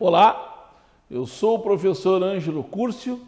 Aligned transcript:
Olá, 0.00 0.72
eu 1.08 1.24
sou 1.24 1.54
o 1.54 1.60
professor 1.60 2.20
Ângelo 2.20 2.64
Curcio 2.64 3.20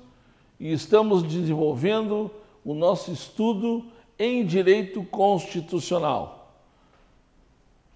e 0.58 0.72
estamos 0.72 1.22
desenvolvendo 1.22 2.28
o 2.64 2.74
nosso 2.74 3.12
estudo 3.12 3.84
em 4.18 4.44
Direito 4.44 5.04
Constitucional. 5.04 6.50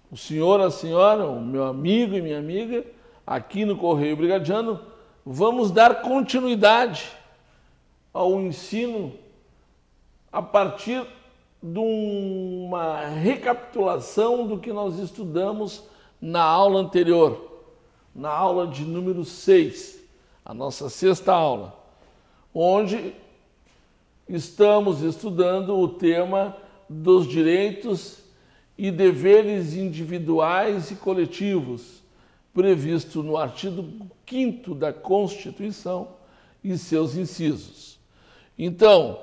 O 0.09 0.15
senhor, 0.15 0.61
a 0.61 0.71
senhora, 0.71 1.27
o 1.27 1.41
meu 1.41 1.65
amigo 1.65 2.15
e 2.15 2.21
minha 2.21 2.39
amiga, 2.39 2.85
aqui 3.27 3.65
no 3.65 3.75
Correio 3.75 4.15
Brigadiano, 4.15 4.79
vamos 5.25 5.69
dar 5.69 6.01
continuidade 6.01 7.11
ao 8.13 8.39
ensino 8.39 9.11
a 10.31 10.41
partir 10.41 11.05
de 11.61 11.77
uma 11.77 13.05
recapitulação 13.07 14.47
do 14.47 14.57
que 14.57 14.71
nós 14.71 14.97
estudamos 14.97 15.83
na 16.21 16.41
aula 16.41 16.79
anterior 16.79 17.50
na 18.13 18.29
aula 18.29 18.67
de 18.67 18.83
número 18.83 19.23
6, 19.23 19.99
a 20.43 20.53
nossa 20.53 20.89
sexta 20.89 21.33
aula, 21.33 21.77
onde 22.53 23.13
estamos 24.27 25.01
estudando 25.01 25.77
o 25.77 25.87
tema 25.87 26.55
dos 26.89 27.27
direitos 27.27 28.19
e 28.77 28.91
deveres 28.91 29.73
individuais 29.73 30.91
e 30.91 30.95
coletivos, 30.95 32.01
previsto 32.53 33.23
no 33.23 33.37
artigo 33.37 33.87
5 34.27 34.75
da 34.75 34.91
Constituição 34.91 36.09
e 36.63 36.77
seus 36.77 37.15
incisos. 37.15 37.99
Então, 38.57 39.19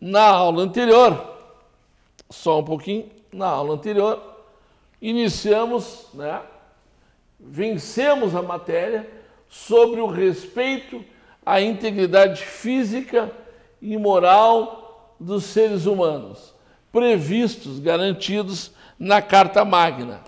na 0.00 0.26
aula 0.26 0.62
anterior, 0.62 1.32
só 2.30 2.60
um 2.60 2.64
pouquinho, 2.64 3.08
na 3.32 3.46
aula 3.46 3.74
anterior, 3.74 4.20
iniciamos 5.00 6.08
né, 6.14 6.42
vencemos 7.38 8.34
a 8.34 8.42
matéria 8.42 9.08
sobre 9.48 10.00
o 10.00 10.06
respeito 10.06 11.04
à 11.44 11.60
integridade 11.60 12.42
física 12.44 13.30
e 13.80 13.96
moral 13.96 15.14
dos 15.20 15.44
seres 15.44 15.86
humanos, 15.86 16.54
previstos, 16.90 17.78
garantidos 17.78 18.72
na 18.98 19.20
Carta 19.20 19.64
Magna. 19.64 20.22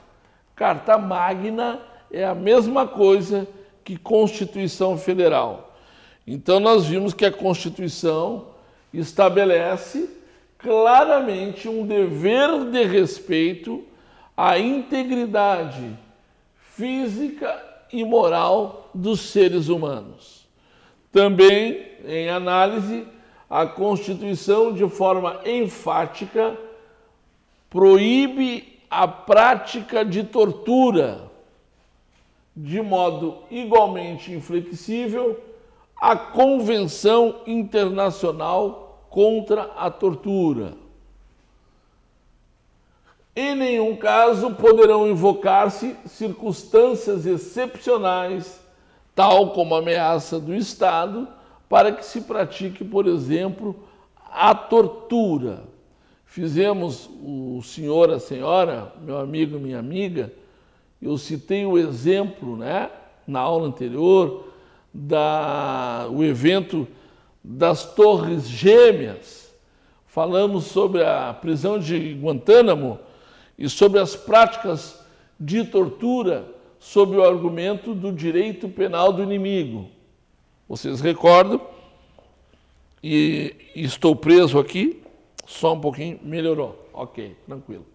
Carta 0.54 0.98
Magna 0.98 1.80
é 2.10 2.24
a 2.24 2.34
mesma 2.34 2.86
coisa 2.86 3.48
que 3.84 3.96
Constituição 3.96 4.98
Federal. 4.98 5.76
Então, 6.26 6.58
nós 6.58 6.86
vimos 6.86 7.14
que 7.14 7.24
a 7.24 7.32
Constituição 7.32 8.48
estabelece 8.92 10.10
claramente 10.58 11.68
um 11.68 11.86
dever 11.86 12.70
de 12.70 12.84
respeito 12.84 13.84
à 14.36 14.58
integridade 14.58 15.96
física 16.76 17.64
e 17.90 18.04
moral 18.04 18.90
dos 18.92 19.30
seres 19.30 19.68
humanos. 19.68 20.46
Também, 21.10 21.86
em 22.04 22.28
análise, 22.28 23.06
a 23.48 23.64
Constituição, 23.64 24.74
de 24.74 24.86
forma 24.88 25.40
enfática, 25.46 26.54
proíbe 27.70 28.80
a 28.90 29.08
prática 29.08 30.04
de 30.04 30.22
tortura, 30.24 31.30
de 32.54 32.82
modo 32.82 33.38
igualmente 33.50 34.32
inflexível, 34.32 35.40
a 35.98 36.14
Convenção 36.14 37.36
Internacional 37.46 39.06
contra 39.08 39.62
a 39.76 39.90
Tortura 39.90 40.85
em 43.36 43.54
nenhum 43.54 43.94
caso 43.94 44.54
poderão 44.54 45.06
invocar-se 45.06 45.94
circunstâncias 46.06 47.26
excepcionais, 47.26 48.58
tal 49.14 49.50
como 49.50 49.74
ameaça 49.74 50.40
do 50.40 50.54
Estado, 50.54 51.28
para 51.68 51.92
que 51.92 52.04
se 52.04 52.22
pratique, 52.22 52.82
por 52.82 53.06
exemplo, 53.06 53.76
a 54.32 54.54
tortura. 54.54 55.64
Fizemos 56.24 57.10
o 57.22 57.60
senhor, 57.62 58.10
a 58.10 58.18
senhora, 58.18 58.92
meu 59.02 59.18
amigo, 59.18 59.58
minha 59.58 59.78
amiga, 59.78 60.32
eu 61.00 61.18
citei 61.18 61.66
o 61.66 61.76
exemplo, 61.76 62.56
né, 62.56 62.90
na 63.26 63.40
aula 63.40 63.66
anterior, 63.66 64.48
da 64.94 66.08
o 66.10 66.24
evento 66.24 66.88
das 67.44 67.84
Torres 67.94 68.48
Gêmeas. 68.48 69.54
Falamos 70.06 70.64
sobre 70.64 71.04
a 71.04 71.34
prisão 71.34 71.78
de 71.78 72.14
Guantánamo 72.14 72.98
e 73.58 73.68
sobre 73.68 73.98
as 74.00 74.14
práticas 74.14 75.00
de 75.38 75.64
tortura 75.64 76.46
sob 76.78 77.16
o 77.16 77.24
argumento 77.24 77.94
do 77.94 78.12
direito 78.12 78.68
penal 78.68 79.12
do 79.12 79.22
inimigo. 79.22 79.88
Vocês 80.68 81.00
recordam? 81.00 81.60
E 83.02 83.54
estou 83.74 84.16
preso 84.16 84.58
aqui, 84.58 85.02
só 85.46 85.74
um 85.74 85.80
pouquinho, 85.80 86.18
melhorou. 86.22 86.88
Ok, 86.92 87.36
tranquilo. 87.46 87.86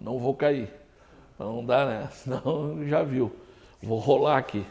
Não 0.00 0.18
vou 0.18 0.34
cair. 0.34 0.68
Não 1.38 1.64
dá, 1.64 1.84
né? 1.84 2.08
Senão 2.12 2.86
já 2.86 3.02
viu. 3.02 3.32
Vou 3.82 3.98
rolar 3.98 4.38
aqui. 4.38 4.64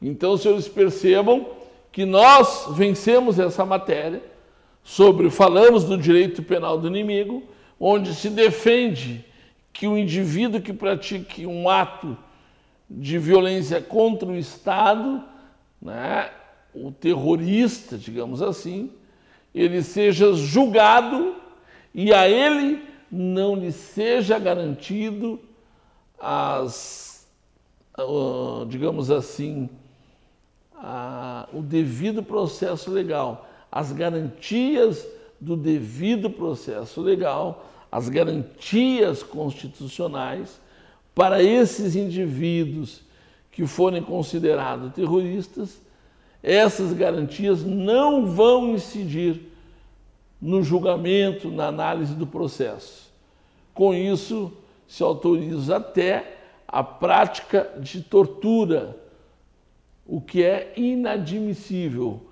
Então, 0.00 0.36
senhores 0.36 0.68
percebam 0.68 1.46
que 1.90 2.04
nós 2.04 2.66
vencemos 2.70 3.38
essa 3.38 3.64
matéria 3.64 4.22
sobre, 4.82 5.30
falamos 5.30 5.84
do 5.84 5.96
direito 5.96 6.42
penal 6.42 6.78
do 6.78 6.88
inimigo, 6.88 7.42
onde 7.78 8.14
se 8.14 8.30
defende 8.30 9.24
que 9.72 9.86
o 9.86 9.96
indivíduo 9.96 10.60
que 10.60 10.72
pratique 10.72 11.46
um 11.46 11.68
ato 11.68 12.16
de 12.88 13.18
violência 13.18 13.80
contra 13.80 14.28
o 14.28 14.36
Estado, 14.36 15.24
né, 15.80 16.30
o 16.74 16.90
terrorista, 16.92 17.96
digamos 17.96 18.42
assim, 18.42 18.92
ele 19.54 19.82
seja 19.82 20.32
julgado 20.34 21.36
e 21.94 22.12
a 22.12 22.28
ele 22.28 22.82
não 23.10 23.54
lhe 23.54 23.72
seja 23.72 24.38
garantido 24.38 25.40
as, 26.18 27.26
digamos 28.68 29.10
assim, 29.10 29.68
o 31.52 31.60
devido 31.60 32.22
processo 32.22 32.90
legal, 32.90 33.48
as 33.70 33.92
garantias 33.92 35.06
do 35.40 35.56
devido 35.56 36.30
processo 36.30 37.00
legal 37.00 37.68
as 37.92 38.08
garantias 38.08 39.22
constitucionais 39.22 40.58
para 41.14 41.42
esses 41.42 41.94
indivíduos 41.94 43.02
que 43.50 43.66
forem 43.66 44.02
considerados 44.02 44.94
terroristas, 44.94 45.78
essas 46.42 46.94
garantias 46.94 47.62
não 47.62 48.26
vão 48.26 48.70
incidir 48.70 49.42
no 50.40 50.62
julgamento, 50.62 51.50
na 51.50 51.66
análise 51.66 52.14
do 52.14 52.26
processo. 52.26 53.12
Com 53.74 53.92
isso, 53.92 54.50
se 54.88 55.02
autoriza 55.02 55.76
até 55.76 56.38
a 56.66 56.82
prática 56.82 57.70
de 57.78 58.00
tortura, 58.00 58.96
o 60.06 60.18
que 60.18 60.42
é 60.42 60.72
inadmissível 60.76 62.22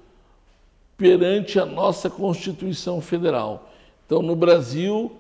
perante 0.97 1.61
a 1.61 1.67
nossa 1.67 2.09
Constituição 2.09 3.01
Federal. 3.03 3.71
Então, 4.07 4.23
no 4.23 4.35
Brasil, 4.35 5.20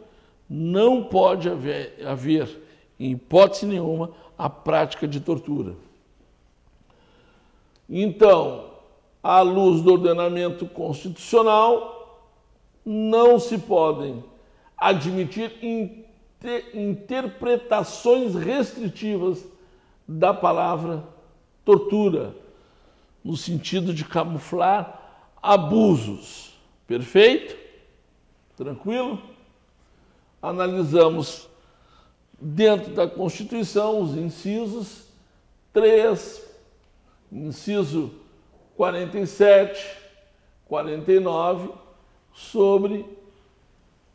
não 0.52 1.04
pode 1.04 1.48
haver, 1.48 2.04
haver, 2.04 2.60
em 2.98 3.12
hipótese 3.12 3.64
nenhuma, 3.66 4.10
a 4.36 4.50
prática 4.50 5.06
de 5.06 5.20
tortura. 5.20 5.76
Então, 7.88 8.68
à 9.22 9.40
luz 9.42 9.80
do 9.80 9.92
ordenamento 9.92 10.66
constitucional, 10.66 12.28
não 12.84 13.38
se 13.38 13.58
podem 13.58 14.24
admitir 14.76 15.56
inter 15.62 16.74
interpretações 16.74 18.34
restritivas 18.34 19.46
da 20.08 20.32
palavra 20.32 21.04
tortura, 21.64 22.34
no 23.22 23.36
sentido 23.36 23.92
de 23.92 24.04
camuflar 24.04 25.36
abusos. 25.42 26.58
Perfeito? 26.86 27.56
Tranquilo? 28.56 29.20
Analisamos 30.42 31.48
dentro 32.40 32.94
da 32.94 33.06
Constituição 33.06 34.00
os 34.00 34.16
incisos 34.16 35.04
3, 35.72 36.42
inciso 37.30 38.12
47, 38.76 39.86
49, 40.66 41.70
sobre 42.32 43.04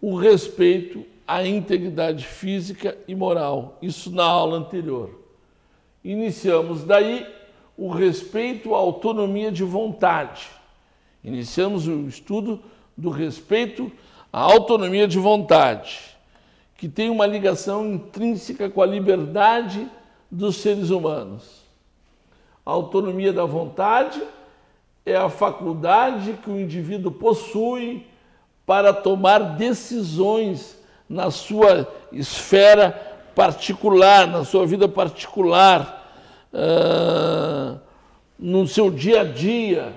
o 0.01 0.15
respeito 0.15 1.05
à 1.27 1.45
integridade 1.45 2.25
física 2.25 2.97
e 3.07 3.15
moral. 3.15 3.77
Isso 3.81 4.11
na 4.11 4.25
aula 4.25 4.57
anterior. 4.57 5.21
Iniciamos 6.03 6.83
daí 6.83 7.25
o 7.77 7.89
respeito 7.89 8.73
à 8.73 8.77
autonomia 8.77 9.51
de 9.51 9.63
vontade. 9.63 10.47
Iniciamos 11.23 11.87
o 11.87 12.07
estudo 12.07 12.61
do 12.95 13.09
respeito 13.09 13.91
à 14.31 14.39
autonomia 14.39 15.07
de 15.07 15.19
vontade 15.19 16.14
que 16.77 16.89
tem 16.89 17.09
uma 17.09 17.25
ligação 17.25 17.85
intrínseca 17.85 18.69
com 18.69 18.81
a 18.81 18.85
liberdade 18.85 19.87
dos 20.29 20.57
seres 20.57 20.89
humanos. 20.89 21.63
A 22.65 22.71
autonomia 22.71 23.31
da 23.31 23.45
vontade 23.45 24.21
é 25.05 25.15
a 25.15 25.29
faculdade 25.29 26.33
que 26.43 26.49
o 26.49 26.59
indivíduo 26.59 27.11
possui 27.11 28.05
para 28.65 28.91
tomar 28.91 29.55
decisões 29.55 30.77
na 31.07 31.29
sua 31.29 31.87
esfera 32.11 32.91
particular, 33.35 34.27
na 34.27 34.43
sua 34.43 34.65
vida 34.65 34.87
particular, 34.87 36.11
uh, 36.51 37.79
no 38.39 38.67
seu 38.67 38.89
dia 38.89 39.21
a 39.21 39.23
dia, 39.23 39.93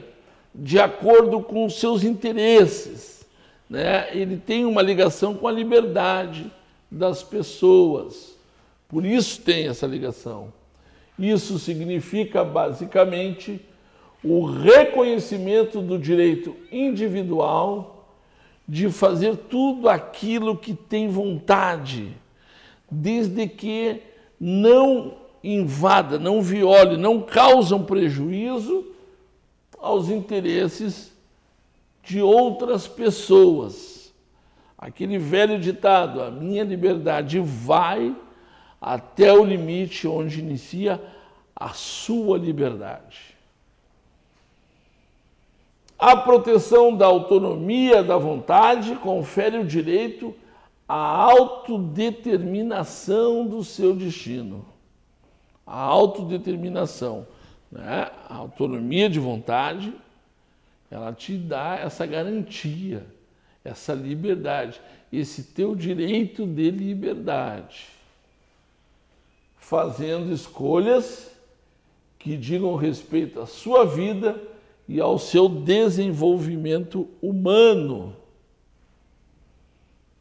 de 0.55 0.79
acordo 0.79 1.41
com 1.41 1.65
os 1.65 1.81
seus 1.81 2.05
interesses. 2.05 3.27
Né? 3.69 4.09
Ele 4.13 4.37
tem 4.37 4.65
uma 4.65 4.83
ligação 4.83 5.35
com 5.35 5.49
a 5.49 5.53
liberdade 5.53 6.53
das 6.91 7.23
pessoas. 7.23 8.37
Por 8.89 9.05
isso 9.05 9.41
tem 9.43 9.69
essa 9.69 9.87
ligação. 9.87 10.53
Isso 11.19 11.59
significa, 11.59 12.45
basicamente, 12.45 13.61
o 14.23 14.45
reconhecimento 14.45 15.81
do 15.81 15.99
direito 15.99 16.57
individual 16.71 18.09
de 18.67 18.91
fazer 18.91 19.37
tudo 19.37 19.89
aquilo 19.89 20.57
que 20.57 20.75
tem 20.75 21.09
vontade, 21.09 22.13
desde 22.91 23.47
que 23.47 24.03
não 24.39 25.15
invada, 25.43 26.19
não 26.19 26.43
viole, 26.43 26.97
não 26.97 27.21
causam 27.21 27.85
prejuízo 27.85 28.87
aos 29.79 30.09
interesses 30.09 31.13
de 32.03 32.21
outras 32.21 32.87
pessoas. 32.87 33.98
Aquele 34.79 35.19
velho 35.19 35.59
ditado, 35.59 36.23
a 36.23 36.31
minha 36.31 36.63
liberdade 36.63 37.41
vai 37.41 38.15
até 38.81 39.33
o 39.33 39.45
limite 39.45 40.07
onde 40.07 40.39
inicia 40.39 41.03
a 41.55 41.71
sua 41.71 42.39
liberdade. 42.39 43.37
A 45.99 46.17
proteção 46.17 46.95
da 46.95 47.07
autonomia 47.07 48.05
da 48.05 48.17
vontade 48.17 48.95
confere 48.95 49.59
o 49.59 49.67
direito 49.67 50.33
à 50.89 50.95
autodeterminação 50.95 53.45
do 53.45 53.65
seu 53.65 53.97
destino. 53.97 54.65
A 55.67 55.81
autodeterminação, 55.81 57.27
né? 57.71 58.11
a 58.29 58.37
autonomia 58.37 59.11
de 59.11 59.19
vontade, 59.19 59.93
ela 60.89 61.13
te 61.13 61.37
dá 61.37 61.77
essa 61.77 62.07
garantia, 62.07 63.05
essa 63.69 63.93
liberdade, 63.95 64.81
esse 65.13 65.43
teu 65.43 65.75
direito 65.75 66.47
de 66.47 66.71
liberdade, 66.71 67.87
fazendo 69.57 70.33
escolhas 70.33 71.31
que 72.19 72.37
digam 72.37 72.75
respeito 72.75 73.41
à 73.41 73.47
sua 73.47 73.85
vida 73.85 74.41
e 74.89 75.01
ao 75.01 75.19
seu 75.19 75.49
desenvolvimento 75.49 77.09
humano. 77.23 78.17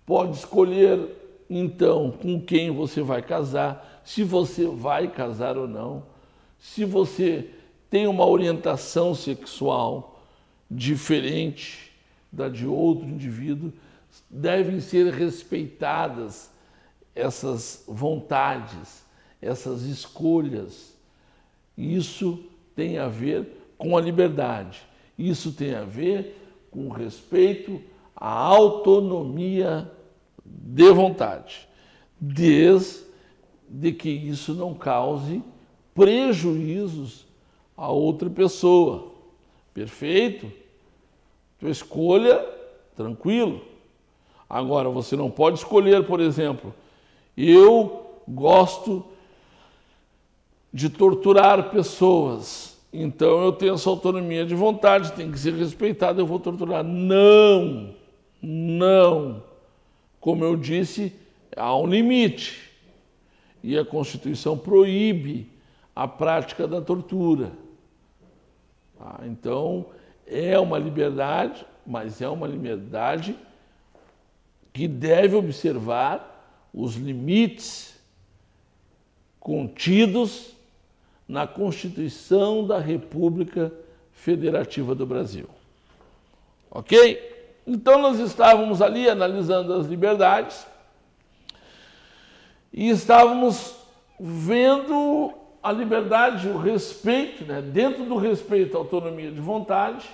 Pode 0.06 0.38
escolher, 0.38 1.16
então, 1.50 2.12
com 2.12 2.40
quem 2.42 2.72
você 2.72 3.02
vai 3.02 3.22
casar, 3.22 4.02
se 4.04 4.24
você 4.24 4.66
vai 4.66 5.08
casar 5.08 5.58
ou 5.58 5.68
não, 5.68 6.04
se 6.60 6.86
você 6.86 7.50
tem 7.90 8.08
uma 8.08 8.26
orientação 8.26 9.16
sexual 9.16 10.22
diferente 10.70 11.87
da 12.38 12.48
de 12.48 12.68
outro 12.68 13.07
indivíduo, 13.07 13.74
devem 14.30 14.80
ser 14.80 15.12
respeitadas 15.12 16.51
essas 17.16 17.84
vontades, 17.88 19.04
essas 19.42 19.81
escolhas. 19.81 20.95
Isso 21.75 22.45
tem 22.75 23.00
a 23.00 23.07
ver 23.07 23.74
com 23.75 23.98
a 23.98 24.01
liberdade. 24.01 24.84
Isso 25.18 25.51
tem 25.51 25.74
a 25.74 25.84
ver 25.84 26.68
com 26.69 26.89
respeito 26.89 27.81
à 28.16 28.30
autonomia 28.30 29.92
de 30.45 30.92
vontade, 30.92 31.68
desde 32.22 33.01
que 33.98 34.10
isso 34.10 34.54
não 34.54 34.75
cause 34.75 35.42
prejuízos 35.95 37.25
a 37.75 37.89
outra 37.89 38.30
pessoa. 38.30 39.12
Perfeito? 39.74 40.67
Tua 41.59 41.69
escolha, 41.69 42.45
tranquilo. 42.95 43.62
Agora, 44.50 44.89
você 44.89 45.15
não 45.15 45.30
pode 45.30 45.57
escolher, 45.57 46.06
por 46.06 46.19
exemplo, 46.19 46.74
eu 47.36 48.21
gosto 48.27 49.06
de 50.74 50.89
torturar 50.89 51.69
pessoas. 51.69 52.77
Então 52.92 53.44
eu 53.44 53.51
tenho 53.51 53.74
essa 53.74 53.89
autonomia 53.89 54.45
de 54.45 54.56
vontade, 54.56 55.13
tem 55.13 55.31
que 55.31 55.39
ser 55.39 55.54
respeitado, 55.54 56.21
eu 56.21 56.25
vou 56.25 56.39
torturar. 56.39 56.83
Não, 56.83 57.94
não. 58.42 59.44
Como 60.19 60.44
eu 60.44 60.56
disse, 60.56 61.13
há 61.56 61.75
um 61.75 61.88
limite. 61.88 62.71
E 63.63 63.77
a 63.77 63.83
Constituição 63.83 64.57
proíbe 64.57 65.50
a 65.95 66.07
prática 66.07 66.68
da 66.68 66.80
tortura. 66.80 67.51
Ah, 69.00 69.21
então, 69.25 69.88
é 70.27 70.59
uma 70.59 70.77
liberdade, 70.77 71.65
mas 71.85 72.21
é 72.21 72.27
uma 72.27 72.47
liberdade 72.47 73.35
que 74.74 74.88
deve 74.88 75.35
observar 75.35 76.68
os 76.74 76.95
limites 76.95 77.97
contidos 79.39 80.53
na 81.27 81.47
Constituição 81.47 82.65
da 82.65 82.77
República 82.77 83.71
Federativa 84.12 84.94
do 84.94 85.06
Brasil. 85.06 85.50
Ok? 86.69 87.56
Então 87.65 88.01
nós 88.01 88.19
estávamos 88.19 88.81
ali 88.81 89.09
analisando 89.09 89.74
as 89.74 89.88
liberdades 89.88 90.65
e 92.71 92.89
estávamos 92.89 93.75
vendo 94.19 95.33
a 95.62 95.71
liberdade, 95.71 96.48
o 96.48 96.57
respeito, 96.57 97.45
né? 97.45 97.62
dentro 97.62 98.06
do 98.06 98.18
respeito 98.18 98.75
à 98.75 98.80
autonomia 98.80 99.31
de 99.31 99.42
vontade, 99.42 100.09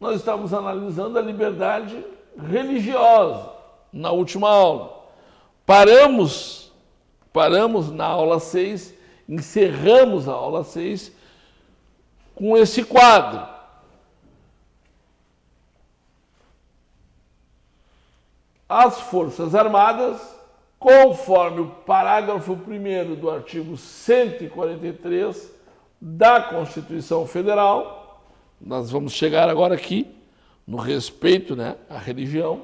nós 0.00 0.16
estávamos 0.16 0.54
analisando 0.54 1.18
a 1.18 1.22
liberdade 1.22 2.04
religiosa 2.36 3.50
na 3.92 4.10
última 4.10 4.48
aula. 4.48 5.04
Paramos, 5.66 6.72
paramos 7.32 7.90
na 7.90 8.06
aula 8.06 8.40
6 8.40 9.00
encerramos 9.30 10.28
a 10.28 10.32
aula 10.32 10.64
6 10.64 11.12
com 12.34 12.56
esse 12.56 12.82
quadro. 12.82 13.48
As 18.68 19.00
Forças 19.00 19.54
Armadas, 19.54 20.20
conforme 20.80 21.60
o 21.60 21.66
parágrafo 21.66 22.54
1 22.54 23.14
do 23.14 23.30
artigo 23.30 23.76
143 23.76 25.52
da 26.00 26.40
Constituição 26.40 27.26
Federal, 27.26 28.24
nós 28.58 28.90
vamos 28.90 29.12
chegar 29.12 29.50
agora 29.50 29.74
aqui 29.74 30.10
no 30.66 30.78
respeito 30.78 31.54
né, 31.54 31.76
à 31.90 31.98
religião, 31.98 32.62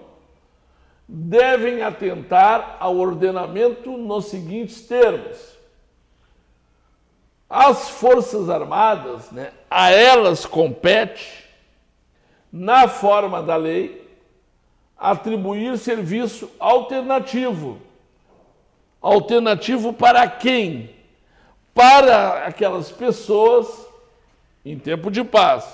devem 1.06 1.82
atentar 1.82 2.78
ao 2.80 2.96
ordenamento 2.96 3.99
nos 3.99 4.25
seguintes 4.25 4.80
termos 4.87 5.54
as 7.49 7.88
Forças 7.90 8.49
Armadas, 8.49 9.30
né, 9.30 9.52
a 9.70 9.90
elas 9.90 10.44
compete, 10.46 11.44
na 12.50 12.88
forma 12.88 13.42
da 13.42 13.56
lei, 13.56 14.08
atribuir 14.96 15.76
serviço 15.76 16.50
alternativo. 16.58 17.86
Alternativo 19.06 19.92
para 19.92 20.28
quem? 20.28 20.90
Para 21.72 22.46
aquelas 22.46 22.90
pessoas 22.90 23.86
em 24.64 24.76
tempo 24.76 25.12
de 25.12 25.22
paz 25.22 25.64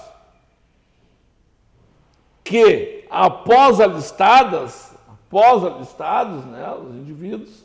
que, 2.45 3.07
após 3.09 3.81
alistadas, 3.81 4.95
após 5.09 5.65
alistados, 5.65 6.45
né, 6.45 6.75
os 6.75 6.95
indivíduos, 6.95 7.65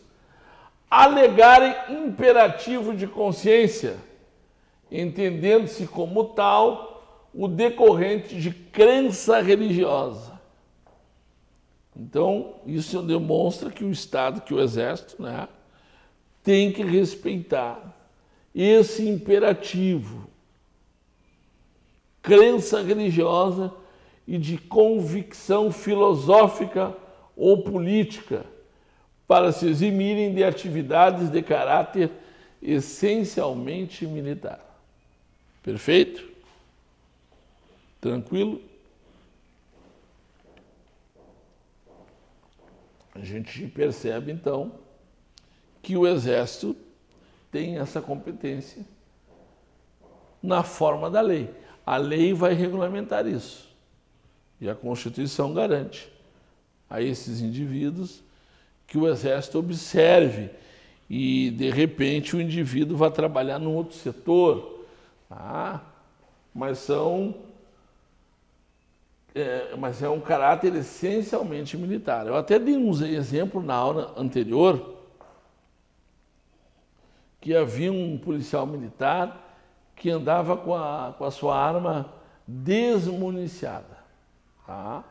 alegarem 0.90 1.76
imperativo 1.90 2.96
de 2.96 3.06
consciência, 3.06 3.98
entendendo-se 4.90 5.86
como 5.86 6.24
tal 6.26 7.28
o 7.34 7.46
decorrente 7.46 8.40
de 8.40 8.52
crença 8.52 9.42
religiosa. 9.42 10.40
Então, 11.94 12.54
isso 12.66 13.02
demonstra 13.02 13.70
que 13.70 13.84
o 13.84 13.92
Estado, 13.92 14.40
que 14.40 14.54
o 14.54 14.62
Exército, 14.62 15.22
né, 15.22 15.50
tem 16.48 16.72
que 16.72 16.82
respeitar 16.82 17.94
esse 18.56 19.06
imperativo. 19.06 20.30
Crença 22.22 22.82
religiosa 22.82 23.74
e 24.26 24.38
de 24.38 24.58
convicção 24.58 25.74
filosófica 25.74 26.96
ou 27.36 27.64
política 27.64 28.46
para 29.28 29.52
se 29.52 29.68
eximirem 29.68 30.34
de 30.34 30.42
atividades 30.42 31.30
de 31.30 31.42
caráter 31.42 32.10
essencialmente 32.62 34.08
militar. 34.08 34.64
Perfeito? 35.62 36.26
Tranquilo? 38.00 38.62
A 43.14 43.20
gente 43.20 43.68
percebe 43.68 44.32
então 44.32 44.87
que 45.88 45.96
o 45.96 46.06
Exército 46.06 46.76
tem 47.50 47.78
essa 47.78 48.02
competência 48.02 48.84
na 50.44 50.62
forma 50.62 51.10
da 51.10 51.22
lei. 51.22 51.50
A 51.86 51.96
lei 51.96 52.34
vai 52.34 52.54
regulamentar 52.54 53.26
isso. 53.26 53.70
E 54.60 54.70
a 54.70 54.76
Constituição 54.76 55.54
garante 55.54 56.12
a 56.90 57.02
esses 57.02 57.40
indivíduos 57.40 58.22
que 58.86 58.98
o 58.98 59.08
Exército 59.08 59.60
observe 59.60 60.50
e, 61.10 61.52
de 61.52 61.70
repente, 61.70 62.36
o 62.36 62.42
indivíduo 62.42 62.98
vá 62.98 63.10
trabalhar 63.10 63.58
num 63.58 63.74
outro 63.74 63.96
setor 63.96 64.84
Tá? 65.30 65.82
Mas 66.54 66.80
são. 66.80 67.34
É, 69.34 69.74
mas 69.78 70.04
é 70.04 70.10
um 70.10 70.20
caráter 70.20 70.76
essencialmente 70.76 71.78
militar. 71.78 72.28
Eu 72.28 72.36
até 72.36 72.60
dei 72.60 72.76
um 72.76 72.92
exemplo 73.06 73.62
na 73.62 73.76
aula 73.76 74.14
anterior 74.18 74.97
que 77.48 77.56
havia 77.56 77.94
um 77.94 78.18
policial 78.18 78.68
militar 78.68 79.56
que 79.96 80.10
andava 80.10 80.58
com 80.58 80.76
a, 80.76 81.16
com 81.18 81.24
a 81.24 81.32
sua 81.32 81.58
arma 81.58 82.14
desmuniciada. 82.46 83.98
Tá? 84.66 85.02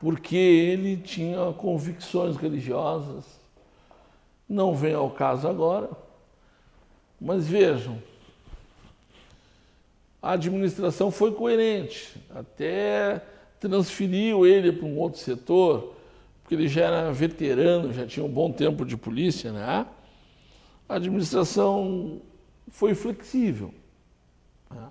Porque 0.00 0.34
ele 0.34 0.96
tinha 0.96 1.52
convicções 1.52 2.36
religiosas. 2.36 3.38
Não 4.48 4.74
vem 4.74 4.94
ao 4.94 5.10
caso 5.10 5.46
agora. 5.46 5.90
Mas 7.20 7.46
vejam, 7.46 7.98
a 10.22 10.32
administração 10.32 11.10
foi 11.10 11.32
coerente, 11.32 12.18
até 12.34 13.20
transferiu 13.60 14.46
ele 14.46 14.72
para 14.72 14.86
um 14.86 14.98
outro 14.98 15.20
setor, 15.20 15.96
porque 16.40 16.54
ele 16.54 16.66
já 16.66 16.86
era 16.86 17.12
veterano, 17.12 17.92
já 17.92 18.06
tinha 18.06 18.24
um 18.24 18.30
bom 18.30 18.50
tempo 18.50 18.86
de 18.86 18.96
polícia, 18.96 19.52
né? 19.52 19.86
A 20.88 20.96
administração 20.96 22.20
foi 22.68 22.94
flexível, 22.94 23.72
né? 24.70 24.88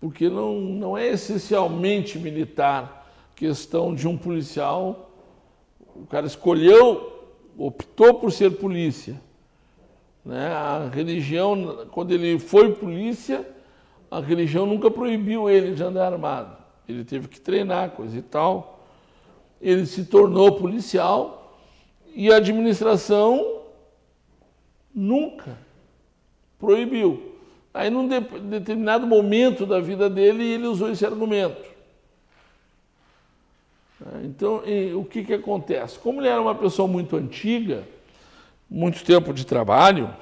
porque 0.00 0.28
não, 0.28 0.60
não 0.60 0.98
é 0.98 1.08
essencialmente 1.08 2.18
militar 2.18 3.06
questão 3.34 3.94
de 3.94 4.08
um 4.08 4.16
policial, 4.16 5.10
o 5.94 6.06
cara 6.06 6.26
escolheu, 6.26 7.24
optou 7.56 8.14
por 8.14 8.32
ser 8.32 8.56
polícia. 8.56 9.20
Né? 10.24 10.48
A 10.48 10.88
religião, 10.92 11.86
quando 11.90 12.12
ele 12.12 12.38
foi 12.38 12.72
polícia, 12.74 13.46
a 14.10 14.20
religião 14.20 14.66
nunca 14.66 14.90
proibiu 14.90 15.48
ele 15.48 15.74
de 15.74 15.82
andar 15.82 16.12
armado. 16.12 16.56
Ele 16.88 17.04
teve 17.04 17.28
que 17.28 17.40
treinar, 17.40 17.90
coisa 17.90 18.16
e 18.16 18.22
tal. 18.22 18.86
Ele 19.60 19.86
se 19.86 20.04
tornou 20.04 20.52
policial 20.52 21.58
e 22.14 22.32
a 22.32 22.36
administração 22.36 23.55
nunca 24.96 25.58
proibiu. 26.58 27.34
Aí, 27.74 27.90
num 27.90 28.08
de, 28.08 28.18
determinado 28.20 29.06
momento 29.06 29.66
da 29.66 29.78
vida 29.78 30.08
dele, 30.08 30.42
ele 30.42 30.66
usou 30.66 30.90
esse 30.90 31.04
argumento. 31.04 31.76
Então, 34.24 34.62
o 34.94 35.04
que, 35.04 35.22
que 35.22 35.34
acontece? 35.34 35.98
Como 35.98 36.20
ele 36.20 36.28
era 36.28 36.40
uma 36.40 36.54
pessoa 36.54 36.88
muito 36.88 37.16
antiga, 37.16 37.86
muito 38.68 39.04
tempo 39.04 39.32
de 39.34 39.44
trabalho, 39.44 40.14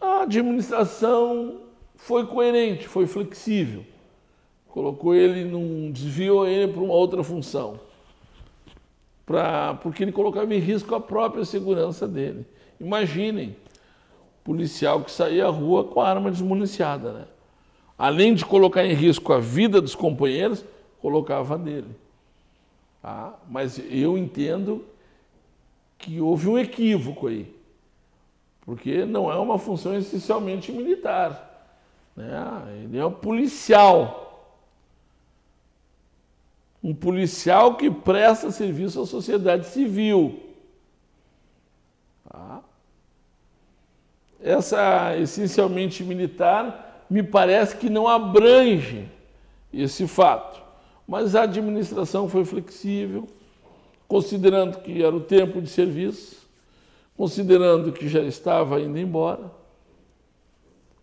a 0.00 0.22
administração 0.22 1.60
foi 1.96 2.26
coerente, 2.26 2.88
foi 2.88 3.06
flexível. 3.06 3.84
Colocou 4.68 5.14
ele 5.14 5.44
num. 5.44 5.90
desviou 5.90 6.46
ele 6.46 6.72
para 6.72 6.82
uma 6.82 6.94
outra 6.94 7.22
função. 7.22 7.80
Pra, 9.26 9.74
porque 9.74 10.04
ele 10.04 10.12
colocava 10.12 10.54
em 10.54 10.58
risco 10.58 10.94
a 10.94 11.00
própria 11.00 11.44
segurança 11.44 12.06
dele. 12.06 12.46
Imaginem, 12.80 13.56
policial 14.44 15.02
que 15.02 15.10
saía 15.10 15.46
à 15.46 15.50
rua 15.50 15.84
com 15.84 16.00
a 16.00 16.08
arma 16.08 16.30
desmuniciada, 16.30 17.12
né? 17.12 17.24
Além 17.98 18.34
de 18.34 18.44
colocar 18.44 18.86
em 18.86 18.94
risco 18.94 19.32
a 19.32 19.40
vida 19.40 19.80
dos 19.80 19.94
companheiros, 19.94 20.64
colocava 21.00 21.54
a 21.54 21.58
dele. 21.58 21.96
Tá? 23.02 23.34
Mas 23.50 23.80
eu 23.90 24.16
entendo 24.16 24.84
que 25.98 26.20
houve 26.20 26.48
um 26.48 26.58
equívoco 26.58 27.26
aí 27.26 27.56
porque 28.66 29.06
não 29.06 29.30
é 29.30 29.36
uma 29.36 29.58
função 29.58 29.96
essencialmente 29.96 30.72
militar. 30.72 31.70
Né? 32.16 32.82
Ele 32.82 32.98
é 32.98 33.06
um 33.06 33.12
policial. 33.12 34.25
Um 36.86 36.94
policial 36.94 37.74
que 37.74 37.90
presta 37.90 38.50
serviço 38.50 39.00
à 39.00 39.06
sociedade 39.06 39.66
civil. 39.66 40.40
Tá? 42.30 42.62
Essa 44.40 45.16
essencialmente 45.16 46.04
militar 46.04 47.04
me 47.10 47.22
parece 47.22 47.76
que 47.76 47.90
não 47.90 48.06
abrange 48.06 49.08
esse 49.72 50.06
fato. 50.06 50.62
Mas 51.08 51.34
a 51.34 51.42
administração 51.42 52.28
foi 52.28 52.44
flexível, 52.44 53.26
considerando 54.06 54.78
que 54.78 55.02
era 55.02 55.14
o 55.14 55.20
tempo 55.20 55.60
de 55.60 55.68
serviço 55.68 56.46
considerando 57.16 57.92
que 57.92 58.08
já 58.08 58.20
estava 58.20 58.80
indo 58.80 58.98
embora, 58.98 59.50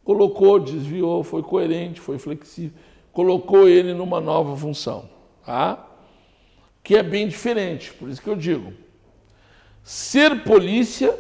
colocou, 0.04 0.60
desviou, 0.60 1.24
foi 1.24 1.42
coerente, 1.42 2.00
foi 2.00 2.20
flexível, 2.20 2.78
colocou 3.12 3.68
ele 3.68 3.94
numa 3.94 4.22
nova 4.22 4.56
função, 4.56 5.10
tá? 5.46 5.88
que 6.84 6.96
é 6.96 7.04
bem 7.04 7.28
diferente, 7.28 7.94
por 7.94 8.10
isso 8.10 8.22
que 8.22 8.30
eu 8.30 8.36
digo, 8.36 8.74
ser 9.84 10.44
polícia 10.44 11.18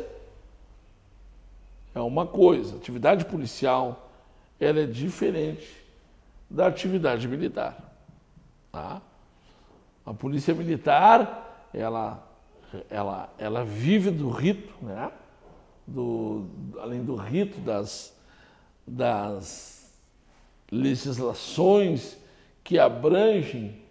é 1.95 1.99
uma 1.99 2.25
coisa, 2.25 2.75
atividade 2.75 3.25
policial 3.25 4.11
ela 4.59 4.79
é 4.79 4.85
diferente 4.85 5.67
da 6.49 6.67
atividade 6.67 7.27
militar. 7.27 7.77
Tá? 8.71 9.01
A 10.05 10.13
polícia 10.13 10.53
militar, 10.53 11.67
ela 11.73 12.33
ela, 12.89 13.33
ela 13.37 13.63
vive 13.63 14.09
do 14.09 14.29
rito, 14.29 14.73
né? 14.81 15.11
do, 15.85 16.47
além 16.79 17.03
do 17.03 17.15
rito 17.15 17.59
das, 17.59 18.15
das 18.87 19.93
legislações 20.71 22.17
que 22.63 22.79
abrangem 22.79 23.82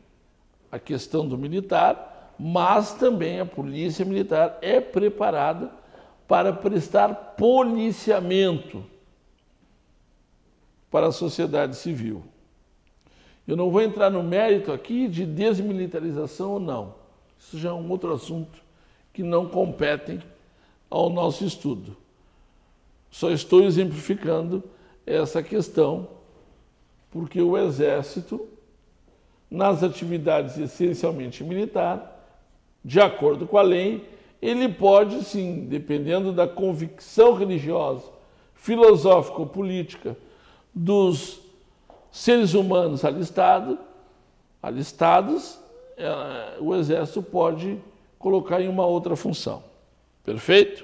a 0.72 0.78
questão 0.78 1.28
do 1.28 1.36
militar, 1.36 2.34
mas 2.38 2.94
também 2.94 3.38
a 3.38 3.46
polícia 3.46 4.06
militar 4.06 4.58
é 4.62 4.80
preparada 4.80 5.70
para 6.26 6.50
prestar 6.50 7.14
policiamento 7.36 8.82
para 10.90 11.08
a 11.08 11.12
sociedade 11.12 11.76
civil. 11.76 12.24
Eu 13.46 13.56
não 13.56 13.70
vou 13.70 13.82
entrar 13.82 14.08
no 14.08 14.22
mérito 14.22 14.72
aqui 14.72 15.08
de 15.08 15.26
desmilitarização 15.26 16.52
ou 16.52 16.60
não. 16.60 16.94
Isso 17.38 17.58
já 17.58 17.70
é 17.70 17.72
um 17.72 17.90
outro 17.90 18.12
assunto 18.14 18.62
que 19.12 19.22
não 19.22 19.46
competem 19.46 20.22
ao 20.88 21.10
nosso 21.10 21.44
estudo. 21.44 21.96
Só 23.10 23.30
estou 23.30 23.62
exemplificando 23.62 24.64
essa 25.04 25.42
questão, 25.42 26.08
porque 27.10 27.42
o 27.42 27.58
Exército, 27.58 28.48
nas 29.52 29.82
atividades 29.82 30.56
essencialmente 30.56 31.44
militar, 31.44 32.26
de 32.82 32.98
acordo 32.98 33.46
com 33.46 33.58
a 33.58 33.62
lei, 33.62 34.02
ele 34.40 34.66
pode 34.66 35.22
sim, 35.24 35.66
dependendo 35.68 36.32
da 36.32 36.48
convicção 36.48 37.34
religiosa, 37.34 38.06
filosófica 38.54 39.38
ou 39.38 39.46
política 39.46 40.16
dos 40.74 41.40
seres 42.10 42.54
humanos 42.54 43.04
alistados, 43.04 43.78
alistados, 44.62 45.58
eh, 45.98 46.56
o 46.58 46.74
Exército 46.74 47.22
pode 47.22 47.78
colocar 48.18 48.62
em 48.62 48.68
uma 48.68 48.86
outra 48.86 49.14
função. 49.14 49.62
Perfeito? 50.24 50.82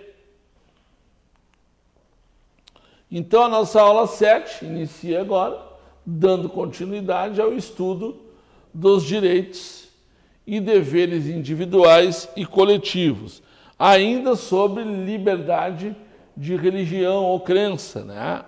Então 3.10 3.44
a 3.44 3.48
nossa 3.48 3.80
aula 3.80 4.06
7 4.06 4.66
inicia 4.66 5.22
agora, 5.22 5.58
dando 6.04 6.50
continuidade 6.50 7.40
ao 7.40 7.54
estudo 7.54 8.27
dos 8.78 9.04
direitos 9.04 9.88
e 10.46 10.60
deveres 10.60 11.26
individuais 11.26 12.28
e 12.36 12.46
coletivos, 12.46 13.42
ainda 13.78 14.34
sobre 14.36 14.82
liberdade 14.82 15.94
de 16.36 16.56
religião 16.56 17.24
ou 17.24 17.40
crença, 17.40 18.04
né? 18.04 18.44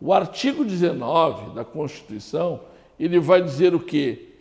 O 0.00 0.12
artigo 0.12 0.64
19 0.64 1.54
da 1.54 1.64
Constituição, 1.64 2.60
ele 2.98 3.18
vai 3.18 3.42
dizer 3.42 3.74
o 3.74 3.80
quê? 3.80 4.34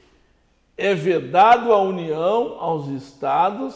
é 0.77 0.93
vedado 0.93 1.71
à 1.71 1.81
União, 1.81 2.57
aos 2.59 2.87
estados, 2.87 3.75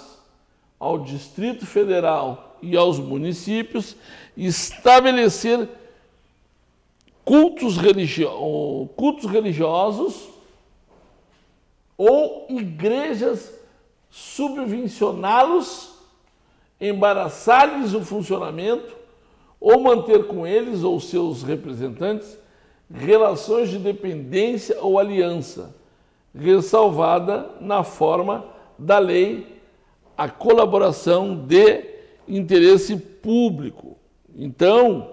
ao 0.80 1.00
Distrito 1.00 1.66
Federal 1.66 2.58
e 2.62 2.76
aos 2.76 3.00
municípios 3.00 3.96
estabelecer 4.36 5.68
cultos, 7.24 7.78
religio 7.78 8.90
cultos 8.96 9.30
religiosos 9.30 10.30
ou 11.98 12.46
igrejas 12.50 13.54
subvencioná-los, 14.10 15.96
embaraçar-lhes 16.80 17.94
o 17.94 18.02
funcionamento 18.02 18.96
ou 19.60 19.80
manter 19.80 20.28
com 20.28 20.46
eles 20.46 20.84
ou 20.84 21.00
seus 21.00 21.42
representantes 21.42 22.38
relações 22.94 23.70
de 23.70 23.80
dependência 23.80 24.82
ou 24.82 24.98
aliança, 24.98 25.76
ressalvada 26.34 27.50
na 27.60 27.84
forma 27.84 28.46
da 28.78 29.00
lei 29.00 29.58
a 30.16 30.30
colaboração 30.30 31.36
de 31.36 31.84
interesse 32.28 32.96
público. 32.96 33.98
Então, 34.36 35.12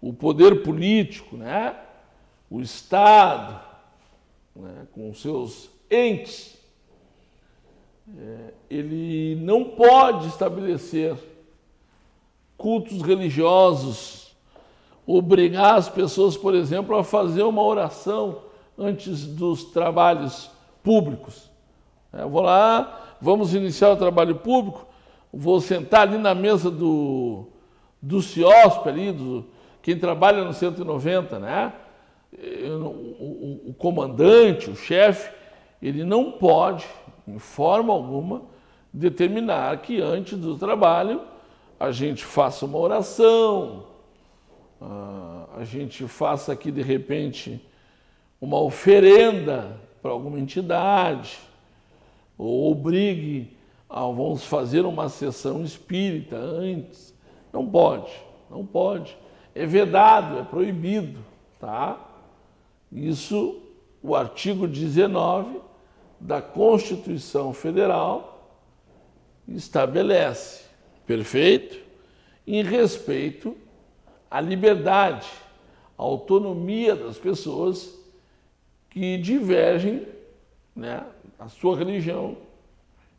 o 0.00 0.12
poder 0.12 0.62
político, 0.62 1.36
né, 1.36 1.74
o 2.50 2.60
Estado, 2.60 3.60
né, 4.54 4.86
com 4.92 5.12
seus 5.14 5.70
entes, 5.90 6.56
é, 8.16 8.52
ele 8.70 9.36
não 9.36 9.64
pode 9.64 10.28
estabelecer 10.28 11.16
cultos 12.56 13.02
religiosos, 13.02 14.36
obrigar 15.06 15.76
as 15.76 15.88
pessoas, 15.88 16.36
por 16.36 16.54
exemplo, 16.54 16.96
a 16.96 17.04
fazer 17.04 17.42
uma 17.42 17.62
oração 17.62 18.42
antes 18.78 19.26
dos 19.26 19.64
trabalhos 19.64 20.50
públicos. 20.82 21.50
É, 22.12 22.24
vou 22.24 22.42
lá, 22.42 23.16
vamos 23.20 23.54
iniciar 23.54 23.90
o 23.90 23.96
trabalho 23.96 24.36
público, 24.36 24.86
vou 25.32 25.60
sentar 25.60 26.02
ali 26.02 26.18
na 26.18 26.34
mesa 26.34 26.70
do, 26.70 27.46
do 28.00 28.22
CIOSP, 28.22 28.88
ali, 28.88 29.12
do, 29.12 29.44
quem 29.82 29.98
trabalha 29.98 30.44
no 30.44 30.52
190, 30.52 31.38
né? 31.38 31.72
O, 32.32 32.84
o, 32.84 33.62
o 33.68 33.74
comandante, 33.74 34.68
o 34.68 34.76
chefe, 34.76 35.30
ele 35.86 36.02
não 36.02 36.32
pode, 36.32 36.84
em 37.28 37.38
forma 37.38 37.92
alguma, 37.92 38.42
determinar 38.92 39.80
que 39.82 40.00
antes 40.00 40.36
do 40.36 40.58
trabalho 40.58 41.20
a 41.78 41.92
gente 41.92 42.24
faça 42.24 42.64
uma 42.64 42.78
oração, 42.78 43.84
ah, 44.80 45.44
a 45.56 45.64
gente 45.64 46.08
faça 46.08 46.52
aqui 46.52 46.72
de 46.72 46.82
repente 46.82 47.64
uma 48.40 48.58
oferenda 48.58 49.76
para 50.02 50.10
alguma 50.10 50.40
entidade, 50.40 51.38
ou 52.36 52.72
obrigue 52.72 53.56
a 53.88 54.00
vamos 54.00 54.44
fazer 54.44 54.84
uma 54.84 55.08
sessão 55.08 55.62
espírita 55.62 56.36
antes. 56.36 57.14
Não 57.52 57.64
pode, 57.64 58.10
não 58.50 58.66
pode. 58.66 59.16
É 59.54 59.64
vedado, 59.64 60.40
é 60.40 60.42
proibido, 60.42 61.20
tá? 61.60 61.96
Isso 62.90 63.62
o 64.02 64.14
artigo 64.14 64.66
19 64.66 65.65
da 66.20 66.40
Constituição 66.40 67.52
Federal 67.52 68.50
estabelece, 69.48 70.64
perfeito? 71.06 71.78
Em 72.46 72.62
respeito 72.62 73.56
à 74.30 74.40
liberdade, 74.40 75.28
à 75.96 76.02
autonomia 76.02 76.94
das 76.94 77.18
pessoas 77.18 77.96
que 78.90 79.18
divergem, 79.18 80.06
né, 80.74 81.04
a 81.38 81.48
sua 81.48 81.76
religião 81.76 82.36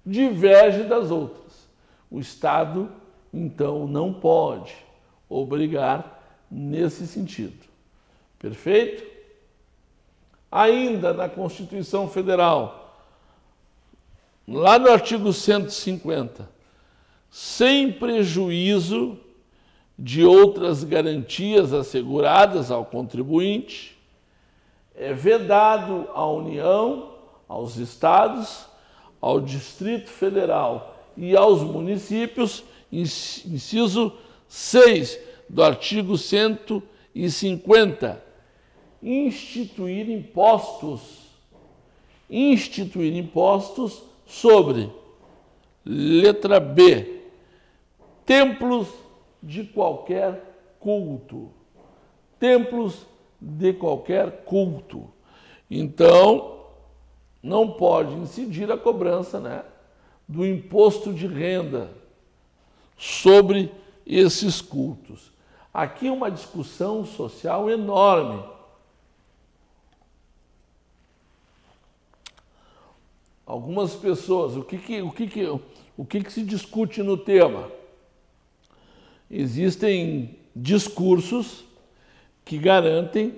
diverge 0.05 0.83
das 0.83 1.11
outras. 1.11 1.67
O 2.09 2.19
Estado, 2.19 2.89
então, 3.33 3.87
não 3.87 4.13
pode 4.13 4.75
obrigar 5.29 6.45
nesse 6.49 7.05
sentido. 7.05 7.67
Perfeito? 8.39 9.17
ainda 10.51 11.13
na 11.13 11.29
Constituição 11.29 12.07
Federal, 12.07 12.76
lá 14.47 14.79
no 14.79 14.89
artigo 14.89 15.33
150, 15.33 16.49
sem 17.29 17.91
prejuízo 17.91 19.19
de 19.99 20.23
outras 20.23 20.83
garantias 20.83 21.73
asseguradas 21.73 22.71
ao 22.71 22.85
contribuinte, 22.85 23.97
é 24.95 25.13
vedado 25.13 26.07
à 26.13 26.25
União, 26.25 27.15
aos 27.47 27.77
estados, 27.77 28.65
ao 29.19 29.41
Distrito 29.41 30.09
Federal 30.09 30.95
e 31.17 31.35
aos 31.35 31.61
municípios, 31.61 32.63
inciso 32.91 34.13
6 34.47 35.19
do 35.49 35.63
artigo 35.63 36.17
150 36.17 38.23
instituir 39.01 40.09
impostos. 40.09 41.27
Instituir 42.29 43.15
impostos 43.15 44.03
sobre, 44.27 44.91
letra 45.85 46.59
B, 46.59 47.21
templos 48.25 48.89
de 49.41 49.63
qualquer 49.63 50.75
culto. 50.79 51.49
Templos 52.39 53.05
de 53.39 53.73
qualquer 53.73 54.43
culto. 54.43 55.09
Então, 55.71 56.57
não 57.41 57.71
pode 57.71 58.13
incidir 58.13 58.71
a 58.71 58.77
cobrança 58.77 59.39
né, 59.39 59.63
do 60.27 60.45
imposto 60.45 61.13
de 61.13 61.25
renda 61.25 61.89
sobre 62.97 63.71
esses 64.05 64.61
cultos. 64.61 65.31
Aqui 65.73 66.07
é 66.07 66.11
uma 66.11 66.29
discussão 66.29 67.05
social 67.05 67.69
enorme 67.69 68.43
algumas 73.47 73.95
pessoas, 73.95 74.57
o 74.57 74.61
que, 74.61 74.77
que, 74.77 75.01
o 75.01 75.09
que, 75.09 75.25
que, 75.25 75.45
o 75.95 76.05
que, 76.05 76.21
que 76.21 76.33
se 76.33 76.43
discute 76.43 77.01
no 77.01 77.15
tema? 77.15 77.71
Existem 79.31 80.37
discursos 80.53 81.63
que 82.43 82.57
garantem 82.57 83.35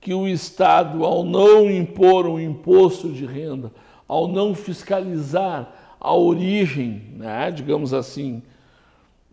que 0.00 0.14
o 0.14 0.28
Estado, 0.28 1.04
ao 1.04 1.24
não 1.24 1.68
impor 1.68 2.26
um 2.26 2.38
imposto 2.38 3.12
de 3.12 3.26
renda, 3.26 3.72
ao 4.06 4.28
não 4.28 4.54
fiscalizar 4.54 5.96
a 5.98 6.14
origem, 6.14 7.02
né, 7.16 7.50
digamos 7.50 7.92
assim, 7.92 8.40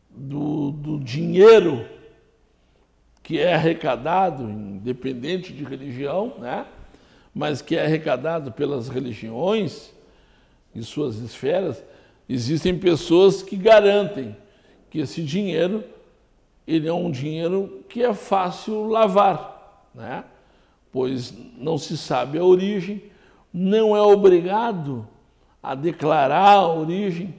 do, 0.09 0.71
do 0.71 0.99
dinheiro 0.99 1.85
que 3.21 3.39
é 3.39 3.53
arrecadado, 3.53 4.49
independente 4.49 5.53
de 5.53 5.63
religião, 5.63 6.33
né, 6.39 6.65
mas 7.33 7.61
que 7.61 7.75
é 7.75 7.85
arrecadado 7.85 8.51
pelas 8.51 8.89
religiões 8.89 9.91
em 10.75 10.81
suas 10.81 11.17
esferas, 11.17 11.83
existem 12.27 12.77
pessoas 12.77 13.41
que 13.41 13.55
garantem 13.55 14.35
que 14.89 14.99
esse 14.99 15.23
dinheiro 15.23 15.83
ele 16.67 16.87
é 16.87 16.93
um 16.93 17.11
dinheiro 17.11 17.83
que 17.89 18.03
é 18.03 18.13
fácil 18.13 18.87
lavar, 18.87 19.89
né? 19.93 20.23
pois 20.91 21.33
não 21.57 21.77
se 21.77 21.97
sabe 21.97 22.37
a 22.37 22.43
origem, 22.43 23.03
não 23.51 23.95
é 23.95 24.01
obrigado 24.01 25.07
a 25.61 25.75
declarar 25.75 26.57
a 26.57 26.67
origem, 26.67 27.33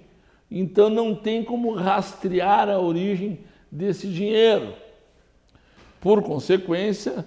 então 0.51 0.91
não 0.91 1.15
tem 1.15 1.43
como 1.43 1.75
rastrear 1.75 2.69
a 2.69 2.79
origem 2.79 3.41
desse 3.71 4.09
dinheiro. 4.09 4.75
Por 6.01 6.23
consequência, 6.23 7.25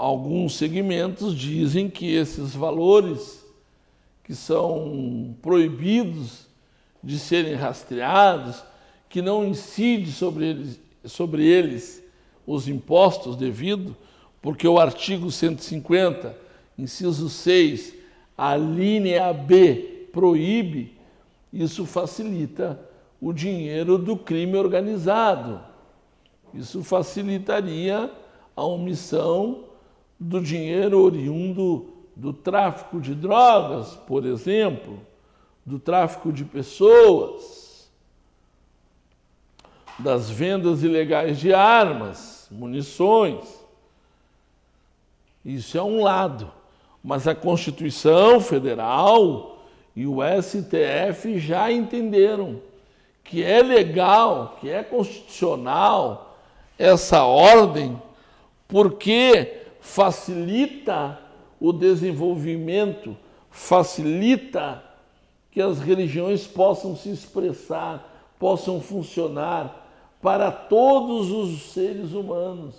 alguns 0.00 0.56
segmentos 0.56 1.36
dizem 1.36 1.90
que 1.90 2.10
esses 2.14 2.54
valores 2.54 3.44
que 4.24 4.34
são 4.34 5.36
proibidos 5.42 6.46
de 7.04 7.18
serem 7.18 7.54
rastreados, 7.54 8.64
que 9.10 9.20
não 9.20 9.44
incide 9.44 10.10
sobre 10.10 10.46
eles, 10.46 10.80
sobre 11.04 11.44
eles 11.44 12.02
os 12.46 12.66
impostos 12.66 13.36
devidos, 13.36 13.94
porque 14.40 14.66
o 14.66 14.78
artigo 14.78 15.30
150, 15.30 16.34
inciso 16.78 17.28
6, 17.28 17.94
a 18.38 18.56
linha 18.56 19.30
B 19.34 20.08
proíbe, 20.10 20.96
isso 21.52 21.84
facilita 21.84 22.80
o 23.20 23.34
dinheiro 23.34 23.98
do 23.98 24.16
crime 24.16 24.56
organizado. 24.56 25.60
Isso 26.54 26.82
facilitaria 26.82 28.10
a 28.56 28.64
omissão 28.64 29.69
do 30.20 30.38
dinheiro 30.38 31.00
oriundo 31.00 31.86
do 32.14 32.34
tráfico 32.34 33.00
de 33.00 33.14
drogas, 33.14 33.96
por 34.06 34.26
exemplo, 34.26 35.00
do 35.64 35.78
tráfico 35.78 36.30
de 36.30 36.44
pessoas, 36.44 37.90
das 39.98 40.28
vendas 40.28 40.82
ilegais 40.82 41.38
de 41.38 41.54
armas, 41.54 42.46
munições. 42.50 43.64
Isso 45.42 45.78
é 45.78 45.82
um 45.82 46.02
lado. 46.02 46.52
Mas 47.02 47.26
a 47.26 47.34
Constituição 47.34 48.40
Federal 48.40 49.64
e 49.96 50.06
o 50.06 50.18
STF 50.22 51.38
já 51.38 51.72
entenderam 51.72 52.60
que 53.24 53.42
é 53.42 53.62
legal, 53.62 54.58
que 54.60 54.68
é 54.68 54.82
constitucional 54.82 56.36
essa 56.78 57.24
ordem 57.24 58.00
porque 58.70 59.59
facilita 59.80 61.18
o 61.60 61.72
desenvolvimento, 61.72 63.16
facilita 63.50 64.82
que 65.50 65.60
as 65.60 65.80
religiões 65.80 66.46
possam 66.46 66.94
se 66.94 67.10
expressar, 67.10 68.32
possam 68.38 68.80
funcionar 68.80 69.88
para 70.22 70.52
todos 70.52 71.30
os 71.30 71.72
seres 71.72 72.12
humanos. 72.12 72.74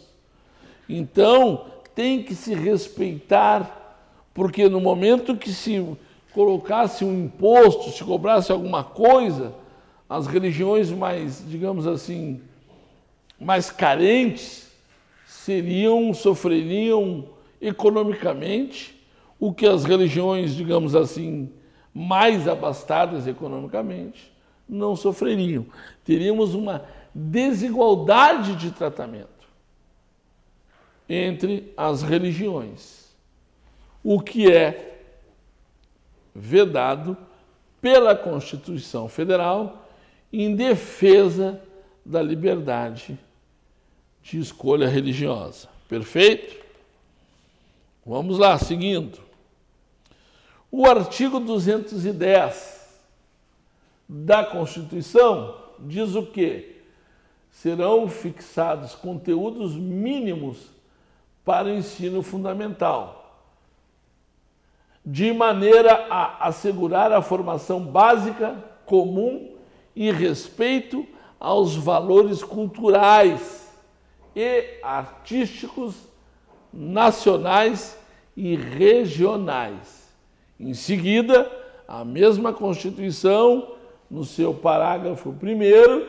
Então, 0.87 1.65
tem 1.93 2.23
que 2.23 2.33
se 2.33 2.53
respeitar, 2.53 3.99
porque 4.33 4.69
no 4.69 4.79
momento 4.79 5.35
que 5.35 5.51
se 5.51 5.85
colocasse 6.33 7.03
um 7.03 7.25
imposto, 7.25 7.91
se 7.91 8.03
cobrasse 8.03 8.51
alguma 8.51 8.83
coisa, 8.83 9.53
as 10.09 10.27
religiões 10.27 10.89
mais, 10.89 11.43
digamos 11.47 11.85
assim, 11.85 12.41
mais 13.39 13.69
carentes 13.69 14.70
seriam, 15.43 16.13
sofreriam 16.13 17.29
economicamente, 17.59 18.99
o 19.39 19.51
que 19.51 19.65
as 19.65 19.83
religiões, 19.83 20.53
digamos 20.55 20.95
assim, 20.95 21.51
mais 21.93 22.47
abastadas 22.47 23.25
economicamente 23.25 24.31
não 24.69 24.95
sofreriam. 24.95 25.65
Teríamos 26.03 26.53
uma 26.53 26.85
desigualdade 27.13 28.55
de 28.55 28.71
tratamento 28.71 29.29
entre 31.09 31.73
as 31.75 32.03
religiões, 32.03 33.13
o 34.03 34.21
que 34.21 34.49
é 34.49 34.99
vedado 36.33 37.17
pela 37.81 38.15
Constituição 38.15 39.09
Federal 39.09 39.89
em 40.31 40.55
defesa 40.55 41.61
da 42.05 42.21
liberdade 42.21 43.19
de 44.23 44.39
escolha 44.39 44.87
religiosa. 44.87 45.67
Perfeito? 45.87 46.63
Vamos 48.05 48.37
lá, 48.37 48.57
seguindo. 48.57 49.19
O 50.71 50.85
artigo 50.87 51.39
210 51.39 52.99
da 54.07 54.43
Constituição 54.43 55.55
diz 55.79 56.15
o 56.15 56.25
quê? 56.25 56.77
Serão 57.51 58.07
fixados 58.07 58.95
conteúdos 58.95 59.75
mínimos 59.75 60.57
para 61.43 61.67
o 61.67 61.73
ensino 61.73 62.21
fundamental, 62.21 63.43
de 65.05 65.33
maneira 65.33 66.07
a 66.09 66.47
assegurar 66.47 67.11
a 67.11 67.21
formação 67.21 67.83
básica, 67.83 68.63
comum 68.85 69.55
e 69.95 70.11
respeito 70.11 71.05
aos 71.39 71.75
valores 71.75 72.43
culturais 72.43 73.60
e 74.35 74.79
artísticos 74.81 75.95
nacionais 76.73 77.97
e 78.35 78.55
regionais 78.55 80.01
em 80.61 80.75
seguida, 80.75 81.51
a 81.87 82.05
mesma 82.05 82.53
Constituição, 82.53 83.77
no 84.09 84.23
seu 84.23 84.53
parágrafo 84.53 85.33
primeiro, 85.33 86.07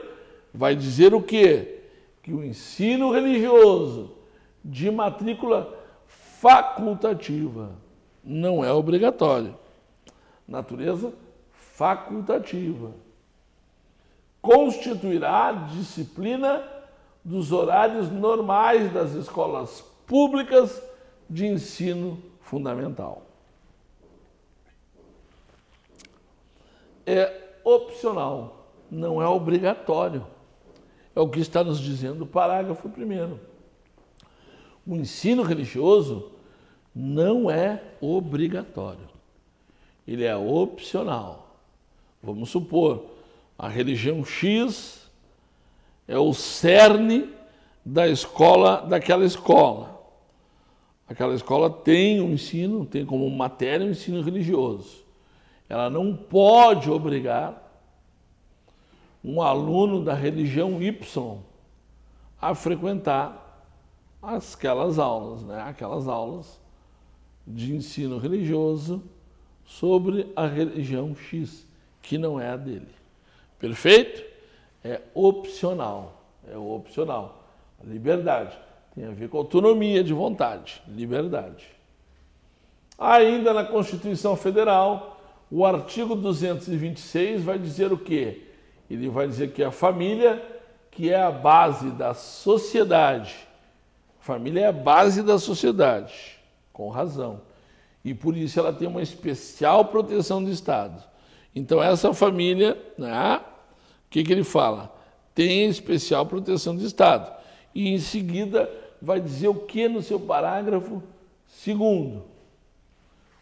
vai 0.53 0.77
dizer 0.77 1.15
o 1.15 1.23
quê? 1.23 1.85
Que 2.23 2.35
o 2.35 2.45
ensino 2.45 3.11
religioso 3.11 4.11
de 4.63 4.91
matrícula 4.91 5.75
facultativa 6.07 7.71
não 8.23 8.63
é 8.63 8.71
obrigatório. 8.71 9.57
Natureza 10.47 11.15
facultativa. 11.51 12.93
Constituirá 14.43 15.53
disciplina 15.73 16.63
dos 17.25 17.53
horários 17.53 18.11
normais 18.11 18.93
das 18.93 19.13
escolas 19.13 19.85
públicas 20.07 20.83
de 21.29 21.47
ensino 21.47 22.21
fundamental. 22.41 23.23
é 27.07 27.59
opcional, 27.65 28.67
não 28.91 29.21
é 29.21 29.27
obrigatório. 29.27 30.27
É 31.15 31.21
o 31.21 31.29
que 31.29 31.41
está 31.41 31.63
nos 31.63 31.79
dizendo 31.79 32.25
o 32.25 32.27
parágrafo 32.27 32.89
primeiro. 32.89 33.39
O 34.87 34.97
ensino 34.97 35.43
religioso 35.43 36.33
não 36.95 37.51
é 37.51 37.83
obrigatório. 38.01 39.09
Ele 40.07 40.25
é 40.25 40.37
opcional. 40.37 41.57
Vamos 42.23 42.51
supor, 42.51 43.07
a 43.59 43.69
religião 43.69 44.25
X 44.25 45.02
é 46.13 46.19
o 46.19 46.35
cerne 46.35 47.27
da 47.83 48.07
escola, 48.07 48.83
daquela 48.83 49.25
escola. 49.25 49.99
Aquela 51.09 51.35
escola 51.35 51.71
tem 51.71 52.21
um 52.21 52.35
ensino, 52.35 52.85
tem 52.85 53.07
como 53.07 53.29
matéria 53.31 53.87
o 53.87 53.89
um 53.89 53.93
ensino 53.93 54.21
religioso. 54.21 55.07
Ela 55.71 55.89
não 55.89 56.15
pode 56.15 56.91
obrigar 56.91 57.63
um 59.25 59.41
aluno 59.41 60.05
da 60.05 60.13
religião 60.13 60.83
Y 60.83 61.39
a 62.39 62.55
frequentar 62.55 63.65
aquelas 64.21 64.99
aulas, 64.99 65.43
né? 65.45 65.63
aquelas 65.63 66.07
aulas 66.07 66.61
de 67.47 67.75
ensino 67.75 68.19
religioso 68.19 69.03
sobre 69.65 70.31
a 70.37 70.47
religião 70.47 71.17
X, 71.17 71.67
que 72.03 72.19
não 72.19 72.39
é 72.39 72.51
a 72.51 72.57
dele. 72.59 72.93
Perfeito? 73.59 74.32
É 74.85 75.01
opcional. 75.15 76.23
É 76.51 76.57
opcional. 76.57 77.45
Liberdade 77.85 78.57
tem 78.95 79.07
a 79.07 79.11
ver 79.11 79.29
com 79.29 79.39
autonomia 79.39 80.05
de 80.05 80.13
vontade, 80.13 80.83
liberdade. 80.87 81.67
Ainda 82.99 83.55
na 83.55 83.65
Constituição 83.65 84.37
Federal, 84.37 85.19
o 85.51 85.65
artigo 85.65 86.15
226 86.15 87.43
vai 87.43 87.59
dizer 87.59 87.93
o 87.93 87.99
quê? 87.99 88.49
Ele 88.91 89.09
vai 89.09 89.27
dizer 89.27 89.53
que 89.53 89.65
a 89.65 89.71
família, 89.71 90.43
que 90.91 91.11
é 91.11 91.21
a 91.21 91.31
base 91.31 91.91
da 91.91 92.13
sociedade, 92.13 93.35
família 94.21 94.61
é 94.61 94.67
a 94.67 94.73
base 94.73 95.23
da 95.23 95.39
sociedade, 95.39 96.39
com 96.73 96.91
razão. 96.91 97.41
E 98.05 98.13
por 98.13 98.37
isso 98.37 98.61
ela 98.61 98.73
tem 98.73 98.87
uma 98.87 99.03
especial 99.03 99.87
proteção 99.87 100.45
do 100.45 100.51
Estado. 100.51 101.03
Então 101.55 101.83
essa 101.83 102.13
família, 102.13 102.79
né, 102.99 103.41
que, 104.13 104.23
que 104.23 104.31
ele 104.31 104.45
fala? 104.45 104.95
Tem 105.35 105.67
especial 105.67 106.27
proteção 106.27 106.77
do 106.77 106.85
Estado. 106.85 107.35
E 107.75 107.89
em 107.89 107.99
seguida 107.99 108.71
vai 109.01 109.19
dizer 109.21 109.49
o 109.49 109.55
que 109.55 109.89
no 109.89 110.03
seu 110.03 110.21
parágrafo 110.21 111.03
segundo? 111.49 112.23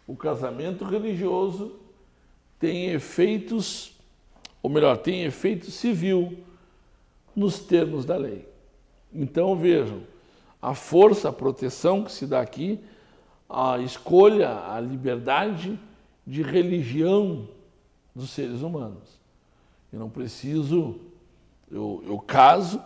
O 0.07 0.15
casamento 0.15 0.85
religioso 0.85 1.73
tem 2.59 2.91
efeitos, 2.91 3.93
ou 4.63 4.71
melhor, 4.71 4.97
tem 4.99 5.25
efeito 5.25 5.71
civil 5.73 6.39
nos 7.35 7.59
termos 7.59 8.05
da 8.05 8.17
lei. 8.17 8.49
Então 9.13 9.57
vejam, 9.57 10.03
a 10.63 10.73
força, 10.73 11.31
a 11.31 11.33
proteção 11.33 12.05
que 12.05 12.13
se 12.13 12.27
dá 12.27 12.41
aqui, 12.41 12.79
a 13.49 13.79
escolha, 13.81 14.73
a 14.73 14.79
liberdade 14.79 15.77
de 16.25 16.43
religião 16.43 17.49
dos 18.15 18.31
seres 18.31 18.63
humanos. 18.63 19.20
Eu 19.93 19.99
não 19.99 20.09
preciso, 20.09 21.01
eu, 21.71 22.03
eu 22.07 22.19
caso 22.19 22.83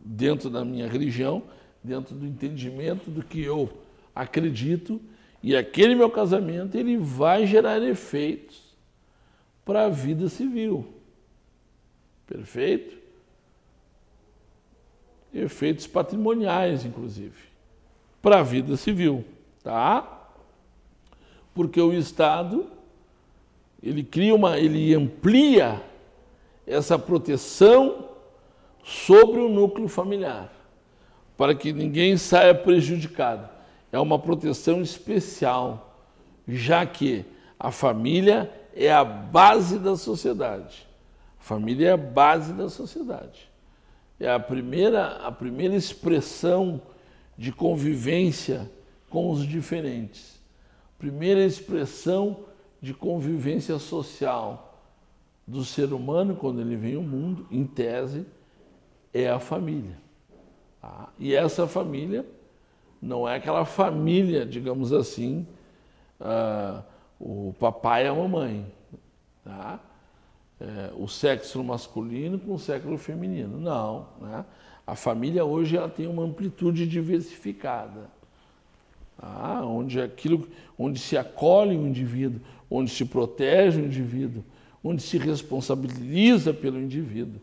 dentro 0.00 0.50
da 0.50 0.64
minha 0.64 0.88
religião, 0.88 1.42
dentro 1.82 2.14
do 2.14 2.26
entendimento 2.26 3.10
do 3.10 3.22
que 3.22 3.42
eu 3.42 3.70
acredito, 4.14 5.00
e 5.42 5.54
aquele 5.54 5.94
meu 5.94 6.10
casamento 6.10 6.76
ele 6.76 6.96
vai 6.96 7.46
gerar 7.46 7.80
efeitos 7.82 8.74
para 9.64 9.84
a 9.84 9.88
vida 9.88 10.28
civil. 10.28 10.94
Perfeito? 12.26 12.98
Efeitos 15.32 15.86
patrimoniais, 15.86 16.84
inclusive, 16.84 17.36
para 18.20 18.40
a 18.40 18.42
vida 18.42 18.76
civil, 18.76 19.24
tá? 19.62 20.30
Porque 21.54 21.80
o 21.80 21.92
Estado 21.92 22.66
ele 23.82 24.02
cria 24.02 24.34
uma, 24.34 24.58
ele 24.58 24.92
amplia 24.94 25.80
essa 26.68 26.98
proteção 26.98 28.08
sobre 28.84 29.40
o 29.40 29.48
núcleo 29.48 29.88
familiar, 29.88 30.52
para 31.36 31.54
que 31.54 31.72
ninguém 31.72 32.16
saia 32.16 32.54
prejudicado. 32.54 33.48
É 33.90 33.98
uma 33.98 34.18
proteção 34.18 34.82
especial, 34.82 35.96
já 36.46 36.84
que 36.84 37.24
a 37.58 37.70
família 37.70 38.52
é 38.74 38.92
a 38.92 39.04
base 39.04 39.78
da 39.78 39.96
sociedade. 39.96 40.86
A 41.40 41.42
família 41.42 41.88
é 41.88 41.92
a 41.92 41.96
base 41.96 42.52
da 42.52 42.68
sociedade. 42.68 43.48
É 44.20 44.30
a 44.30 44.38
primeira, 44.38 45.16
a 45.26 45.32
primeira 45.32 45.74
expressão 45.74 46.80
de 47.36 47.52
convivência 47.52 48.70
com 49.08 49.30
os 49.30 49.46
diferentes. 49.46 50.38
Primeira 50.98 51.44
expressão 51.44 52.44
de 52.80 52.92
convivência 52.92 53.78
social 53.78 54.67
do 55.48 55.64
ser 55.64 55.94
humano 55.94 56.36
quando 56.36 56.60
ele 56.60 56.76
vem 56.76 56.94
ao 56.94 57.02
mundo, 57.02 57.46
em 57.50 57.64
tese, 57.64 58.26
é 59.14 59.30
a 59.30 59.38
família. 59.38 59.96
Tá? 60.78 61.08
E 61.18 61.34
essa 61.34 61.66
família 61.66 62.26
não 63.00 63.26
é 63.26 63.36
aquela 63.36 63.64
família, 63.64 64.44
digamos 64.44 64.92
assim, 64.92 65.46
uh, 66.20 66.82
o 67.18 67.54
papai 67.58 68.04
e 68.04 68.08
a 68.08 68.14
mamãe. 68.14 68.70
Tá? 69.42 69.80
É, 70.60 70.90
o 70.96 71.08
sexo 71.08 71.64
masculino 71.64 72.38
com 72.38 72.54
o 72.54 72.58
sexo 72.58 72.98
feminino. 72.98 73.58
Não. 73.58 74.08
Né? 74.20 74.44
A 74.86 74.94
família 74.94 75.46
hoje 75.46 75.78
ela 75.78 75.88
tem 75.88 76.06
uma 76.06 76.24
amplitude 76.24 76.86
diversificada. 76.86 78.10
Tá? 79.16 79.64
Onde, 79.64 79.98
aquilo, 79.98 80.46
onde 80.78 80.98
se 80.98 81.16
acolhe 81.16 81.74
o 81.74 81.86
indivíduo, 81.86 82.40
onde 82.70 82.90
se 82.90 83.06
protege 83.06 83.80
o 83.80 83.84
indivíduo, 83.86 84.44
onde 84.82 85.02
se 85.02 85.18
responsabiliza 85.18 86.52
pelo 86.52 86.80
indivíduo. 86.80 87.40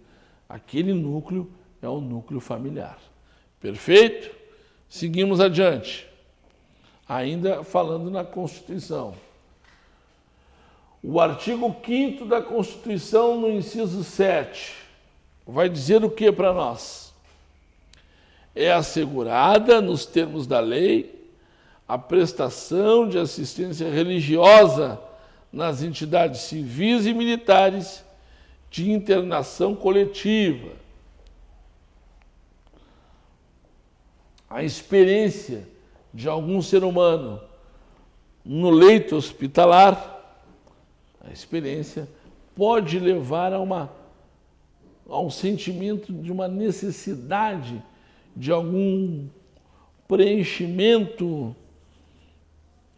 Aquele 0.48 0.94
núcleo 0.94 1.50
é 1.82 1.88
o 1.88 2.00
núcleo 2.00 2.40
familiar. 2.40 2.98
Perfeito? 3.60 4.36
Seguimos 4.88 5.40
adiante. 5.40 6.08
Ainda 7.08 7.64
falando 7.64 8.10
na 8.10 8.24
Constituição. 8.24 9.14
O 11.04 11.20
artigo 11.20 11.76
5 11.86 12.26
da 12.26 12.42
Constituição, 12.42 13.40
no 13.40 13.52
inciso 13.52 14.04
7, 14.04 14.74
vai 15.46 15.70
dizer 15.70 16.04
o 16.04 16.10
que 16.10 16.32
para 16.32 16.52
nós? 16.52 17.14
É 18.56 18.72
assegurada, 18.72 19.82
nos 19.82 20.06
termos 20.06 20.48
da 20.48 20.60
lei, 20.60 21.30
a 21.88 21.98
prestação 21.98 23.08
de 23.08 23.20
assistência 23.20 23.88
religiosa 23.90 25.00
nas 25.56 25.82
entidades 25.82 26.42
civis 26.42 27.06
e 27.06 27.14
militares 27.14 28.04
de 28.70 28.92
internação 28.92 29.74
coletiva. 29.74 30.74
A 34.50 34.66
experiência 34.66 35.66
de 36.14 36.28
algum 36.28 36.62
ser 36.62 36.84
humano 36.84 37.40
no 38.44 38.70
leito 38.70 39.16
hospitalar, 39.16 40.38
a 41.22 41.32
experiência 41.32 42.06
pode 42.54 43.00
levar 43.00 43.54
a, 43.54 43.60
uma, 43.62 43.90
a 45.10 45.22
um 45.22 45.30
sentimento 45.30 46.12
de 46.12 46.34
uma 46.34 46.50
necessidade 46.50 47.82
de 48.36 48.52
algum 48.52 49.26
preenchimento 50.06 51.56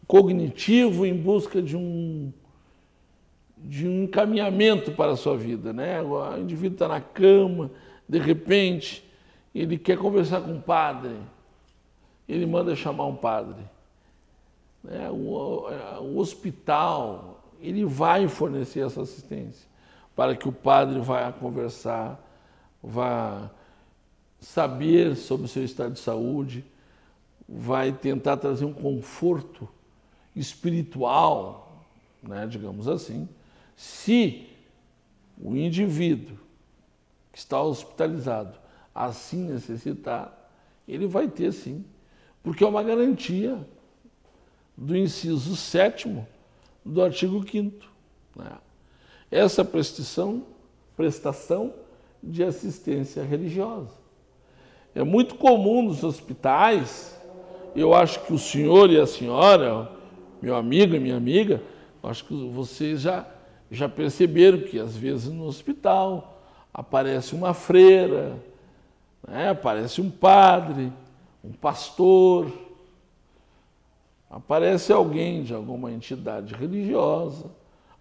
cognitivo 0.08 1.06
em 1.06 1.16
busca 1.16 1.62
de 1.62 1.78
um, 1.78 2.34
de 3.64 3.88
um 3.88 4.04
encaminhamento 4.04 4.92
para 4.92 5.12
a 5.12 5.18
sua 5.18 5.38
vida. 5.38 5.74
Né? 5.74 6.02
O 6.02 6.38
indivíduo 6.38 6.76
está 6.76 6.88
na 6.88 7.02
cama, 7.02 7.72
de 8.08 8.20
repente, 8.20 9.04
ele 9.54 9.78
quer 9.78 9.98
conversar 9.98 10.42
com 10.42 10.56
o 10.58 10.62
padre, 10.62 11.16
ele 12.28 12.46
manda 12.46 12.76
chamar 12.76 13.06
um 13.06 13.16
padre. 13.16 13.64
Né? 14.84 15.10
O, 15.10 15.68
o 16.02 16.18
hospital, 16.18 17.44
ele 17.62 17.84
vai 17.86 18.28
fornecer 18.28 18.86
essa 18.86 19.02
assistência 19.02 19.68
para 20.16 20.36
que 20.36 20.48
o 20.48 20.52
padre 20.52 21.00
vá 21.00 21.32
conversar, 21.32 22.20
vá 22.82 23.52
saber 24.40 25.16
sobre 25.16 25.46
o 25.46 25.50
seu 25.50 25.64
estado 25.64 25.94
de 25.94 26.00
saúde, 26.00 26.66
vai 27.48 27.92
tentar 27.92 28.38
trazer 28.38 28.66
um 28.66 28.74
conforto 28.74 29.68
espiritual, 30.36 31.86
né, 32.22 32.46
digamos 32.48 32.88
assim, 32.88 33.28
se 33.78 34.50
o 35.40 35.56
indivíduo 35.56 36.36
que 37.32 37.38
está 37.38 37.62
hospitalizado 37.62 38.58
assim 38.94 39.46
necessitar, 39.46 40.52
ele 40.88 41.06
vai 41.08 41.28
ter 41.28 41.54
sim, 41.54 41.86
porque 42.42 42.64
é 42.64 42.68
uma 42.68 42.82
garantia 42.82 43.58
do 44.76 44.98
inciso 44.98 45.56
sétimo 45.56 46.28
do 46.84 47.04
artigo 47.04 47.48
5 47.48 47.86
né? 48.36 48.58
Essa 49.30 49.64
prestação, 49.64 50.44
prestação 50.96 51.74
de 52.24 52.44
assistência 52.44 53.24
religiosa. 53.24 53.92
É 54.96 55.04
muito 55.04 55.36
comum 55.36 55.84
nos 55.84 56.04
hospitais, 56.04 57.16
eu 57.76 57.94
acho 57.94 58.24
que 58.26 58.34
o 58.34 58.40
senhor 58.40 58.90
e 58.90 59.00
a 59.00 59.06
senhora, 59.06 59.92
meu 60.42 60.56
amigo 60.56 60.96
e 60.96 61.00
minha 61.00 61.18
amiga, 61.18 61.62
acho 62.02 62.26
que 62.26 62.50
vocês 62.50 63.02
já, 63.02 63.28
já 63.70 63.90
perceberam 63.90 64.60
que 64.60 64.80
às 64.80 64.96
vezes 64.96 65.32
no 65.32 65.46
hospital 65.46 66.42
aparece 66.74 67.36
uma 67.36 67.54
freira, 67.54 68.38
né? 69.28 69.50
aparece 69.50 70.02
um 70.02 70.10
padre, 70.10 70.92
um 71.44 71.52
pastor, 71.52 72.52
aparece 74.30 74.92
alguém 74.92 75.44
de 75.44 75.54
alguma 75.54 75.92
entidade 75.92 76.54
religiosa, 76.54 77.46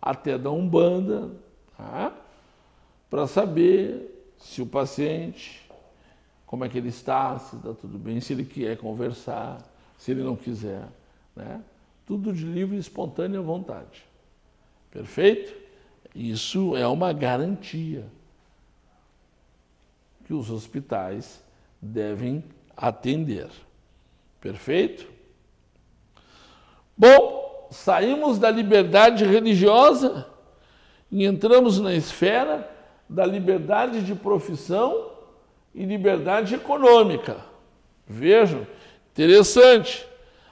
até 0.00 0.38
da 0.38 0.50
Umbanda, 0.50 1.30
tá? 1.76 2.12
para 3.08 3.26
saber 3.26 4.34
se 4.38 4.60
o 4.60 4.66
paciente, 4.66 5.68
como 6.46 6.64
é 6.64 6.68
que 6.68 6.78
ele 6.78 6.88
está, 6.88 7.38
se 7.38 7.56
está 7.56 7.72
tudo 7.72 7.98
bem, 7.98 8.20
se 8.20 8.32
ele 8.32 8.44
quer 8.44 8.76
conversar, 8.76 9.58
se 9.98 10.10
ele 10.10 10.22
não 10.22 10.36
quiser. 10.36 10.86
Né? 11.34 11.60
Tudo 12.06 12.32
de 12.32 12.44
livre 12.44 12.76
e 12.76 12.80
espontânea 12.80 13.40
vontade. 13.40 14.04
Perfeito? 14.96 15.54
Isso 16.14 16.74
é 16.74 16.86
uma 16.86 17.12
garantia 17.12 18.06
que 20.24 20.32
os 20.32 20.50
hospitais 20.50 21.44
devem 21.82 22.42
atender. 22.74 23.46
Perfeito? 24.40 25.06
Bom, 26.96 27.68
saímos 27.70 28.38
da 28.38 28.50
liberdade 28.50 29.26
religiosa 29.26 30.26
e 31.12 31.26
entramos 31.26 31.78
na 31.78 31.92
esfera 31.92 32.66
da 33.06 33.26
liberdade 33.26 34.02
de 34.02 34.14
profissão 34.14 35.10
e 35.74 35.84
liberdade 35.84 36.54
econômica. 36.54 37.36
Vejam, 38.08 38.66
interessante, 39.12 40.08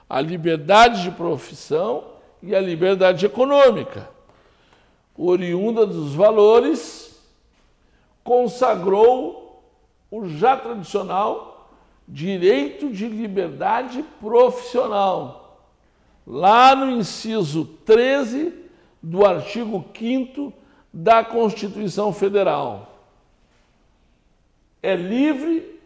a 0.07 0.21
liberdade 0.21 1.01
de 1.01 1.09
profissão 1.09 2.11
e 2.43 2.55
a 2.55 2.61
liberdade 2.61 3.25
econômica, 3.25 4.13
oriunda 5.17 5.85
dos 5.85 6.13
valores, 6.13 7.19
consagrou 8.23 9.63
o 10.11 10.27
já 10.27 10.57
tradicional 10.57 11.69
direito 12.07 12.89
de 12.89 13.07
liberdade 13.07 14.03
profissional 14.19 15.45
lá 16.25 16.75
no 16.75 16.91
inciso 16.91 17.65
13 17.85 18.53
do 19.01 19.25
artigo 19.25 19.85
5 19.97 20.51
da 20.91 21.23
Constituição 21.23 22.11
Federal. 22.11 22.91
É 24.81 24.95
livre 24.95 25.79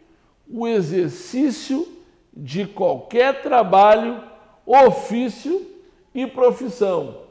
o 0.48 0.66
exercício 0.66 1.86
de 2.32 2.66
qualquer 2.66 3.42
trabalho, 3.42 4.22
ofício 4.64 5.66
e 6.14 6.26
profissão, 6.26 7.22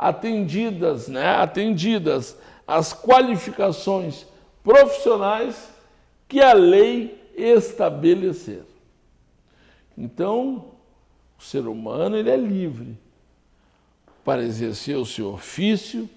atendidas, 0.00 1.08
né, 1.08 1.28
atendidas 1.36 2.34
as 2.66 2.94
qualificações 2.94 4.26
profissionais 4.64 5.68
que 6.26 6.40
a 6.40 6.54
lei 6.54 7.30
estabelecer. 7.36 8.62
Então, 9.98 10.64
o 11.38 11.42
ser 11.42 11.66
humano 11.66 12.16
ele 12.16 12.30
é 12.30 12.36
livre 12.36 12.96
para 14.24 14.42
exercer 14.42 14.96
o 14.96 15.04
seu 15.04 15.34
ofício, 15.34 16.08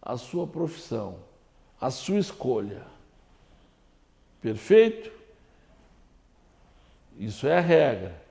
a 0.00 0.16
sua 0.16 0.46
profissão, 0.46 1.16
a 1.80 1.90
sua 1.90 2.20
escolha. 2.20 2.82
Perfeito? 4.40 5.10
Isso 7.18 7.48
é 7.48 7.58
a 7.58 7.60
regra. 7.60 8.22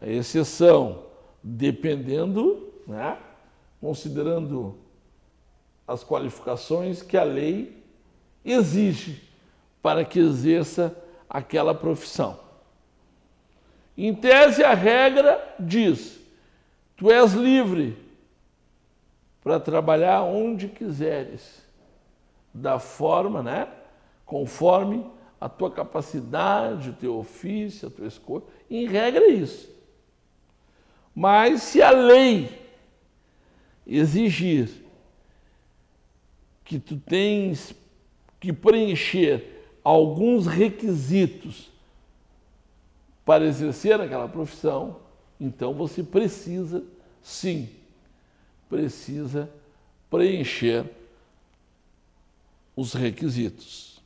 A 0.00 0.08
exceção, 0.08 1.04
dependendo, 1.42 2.72
né, 2.86 3.18
considerando 3.84 4.78
as 5.86 6.02
qualificações 6.02 7.02
que 7.02 7.18
a 7.18 7.22
lei 7.22 7.84
exige 8.42 9.22
para 9.82 10.06
que 10.06 10.18
exerça 10.18 10.96
aquela 11.28 11.74
profissão. 11.74 12.40
Em 13.94 14.14
tese, 14.14 14.64
a 14.64 14.72
regra 14.72 15.54
diz: 15.60 16.18
tu 16.96 17.10
és 17.10 17.34
livre 17.34 17.94
para 19.42 19.60
trabalhar 19.60 20.22
onde 20.22 20.66
quiseres, 20.68 21.62
da 22.54 22.78
forma, 22.78 23.42
né? 23.42 23.68
Conforme 24.24 25.04
a 25.38 25.46
tua 25.46 25.70
capacidade, 25.70 26.88
o 26.88 26.94
teu 26.94 27.18
ofício, 27.18 27.88
a 27.88 27.90
tua 27.90 28.06
escolha. 28.06 28.44
Em 28.70 28.86
regra 28.86 29.24
é 29.24 29.28
isso. 29.28 29.68
Mas 31.14 31.64
se 31.64 31.82
a 31.82 31.90
lei 31.90 32.63
exigir 33.86 34.70
que 36.64 36.78
tu 36.78 36.96
tens 36.96 37.74
que 38.40 38.52
preencher 38.52 39.68
alguns 39.82 40.46
requisitos 40.46 41.70
para 43.24 43.44
exercer 43.44 44.00
aquela 44.00 44.28
profissão, 44.28 45.00
então 45.40 45.74
você 45.74 46.02
precisa, 46.02 46.84
sim, 47.22 47.68
precisa 48.68 49.50
preencher 50.10 50.84
os 52.76 52.92
requisitos. 52.92 54.02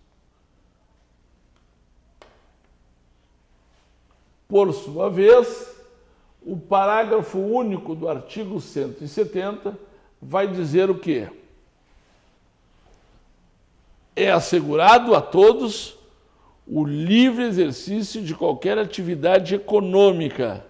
Por 4.46 4.72
sua 4.72 5.10
vez, 5.10 5.77
o 6.48 6.56
parágrafo 6.56 7.38
único 7.38 7.94
do 7.94 8.08
artigo 8.08 8.58
170 8.58 9.78
vai 10.20 10.48
dizer 10.48 10.88
o 10.88 10.98
quê? 10.98 11.28
É 14.16 14.30
assegurado 14.30 15.14
a 15.14 15.20
todos 15.20 15.98
o 16.66 16.86
livre 16.86 17.44
exercício 17.44 18.22
de 18.22 18.34
qualquer 18.34 18.78
atividade 18.78 19.54
econômica, 19.54 20.64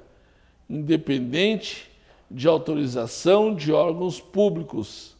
independente 0.68 1.88
de 2.28 2.48
autorização 2.48 3.54
de 3.54 3.72
órgãos 3.72 4.20
públicos, 4.20 5.14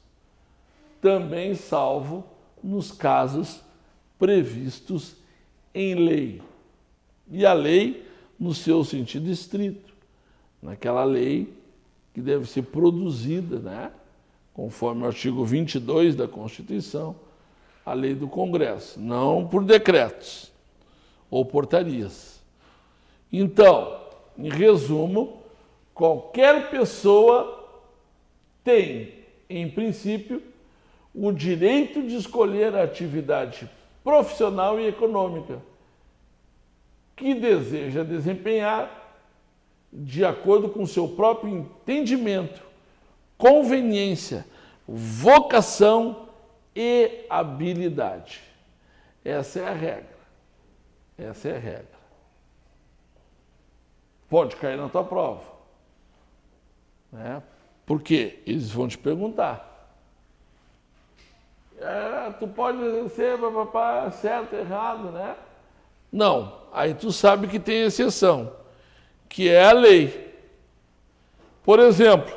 também 1.01 1.55
salvo 1.55 2.27
nos 2.65 2.91
casos 2.91 3.61
previstos 4.19 5.15
em 5.73 5.95
lei. 5.95 6.43
E 7.31 7.47
a 7.47 7.53
lei 7.53 8.05
no 8.37 8.53
seu 8.53 8.83
sentido 8.83 9.31
estrito, 9.31 9.88
naquela 10.63 11.05
lei 11.05 11.53
que 12.13 12.21
deve 12.21 12.47
ser 12.47 12.63
produzida, 12.63 13.59
né? 13.59 13.93
conforme 14.59 15.05
o 15.05 15.07
artigo 15.07 15.45
22 15.45 16.17
da 16.17 16.27
Constituição, 16.27 17.15
a 17.87 17.93
lei 17.93 18.13
do 18.13 18.27
Congresso, 18.27 18.99
não 18.99 19.47
por 19.47 19.63
decretos 19.63 20.51
ou 21.31 21.45
portarias. 21.45 22.43
Então, 23.33 24.01
em 24.37 24.49
resumo, 24.49 25.43
qualquer 25.95 26.71
pessoa 26.71 27.69
tem, 28.65 29.15
em 29.49 29.71
princípio, 29.71 30.43
o 31.15 31.31
direito 31.31 32.03
de 32.03 32.17
escolher 32.17 32.75
a 32.75 32.83
atividade 32.83 33.71
profissional 34.03 34.81
e 34.81 34.89
econômica 34.89 35.63
que 37.15 37.33
deseja 37.35 38.03
desempenhar 38.03 38.98
de 39.93 40.25
acordo 40.25 40.69
com 40.69 40.87
seu 40.87 41.09
próprio 41.09 41.51
entendimento, 41.51 42.63
conveniência, 43.37 44.47
vocação 44.87 46.29
e 46.75 47.25
habilidade. 47.29 48.43
Essa 49.25 49.61
é 49.61 49.69
a 49.69 49.73
regra. 49.73 50.19
Essa 51.17 51.49
é 51.49 51.57
a 51.57 51.59
regra. 51.59 51.99
Pode 54.29 54.57
cair 54.57 54.77
na 54.77 54.89
tua 54.89 55.05
prova. 55.05 55.43
Né? 57.11 57.43
Por 57.87 58.03
quê? 58.03 58.41
Eles 58.47 58.71
vão 58.71 58.87
te 58.87 58.99
perguntar. 58.99 59.69
É, 61.81 62.31
tu 62.39 62.47
pode 62.49 63.09
ser 63.11 63.39
papapá, 63.39 64.11
certo, 64.11 64.55
errado, 64.55 65.11
né? 65.11 65.37
Não. 66.13 66.59
Aí 66.73 66.93
tu 66.93 67.13
sabe 67.13 67.47
que 67.47 67.59
tem 67.59 67.85
exceção, 67.85 68.53
que 69.29 69.49
é 69.49 69.65
a 69.65 69.73
lei. 69.73 70.35
Por 71.63 71.79
exemplo, 71.79 72.37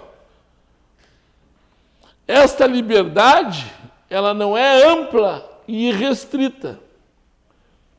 esta 2.28 2.68
liberdade, 2.68 3.72
ela 4.10 4.34
não 4.34 4.58
é 4.58 4.84
ampla 4.86 5.50
e 5.68 5.90
irrestrita, 5.90 6.80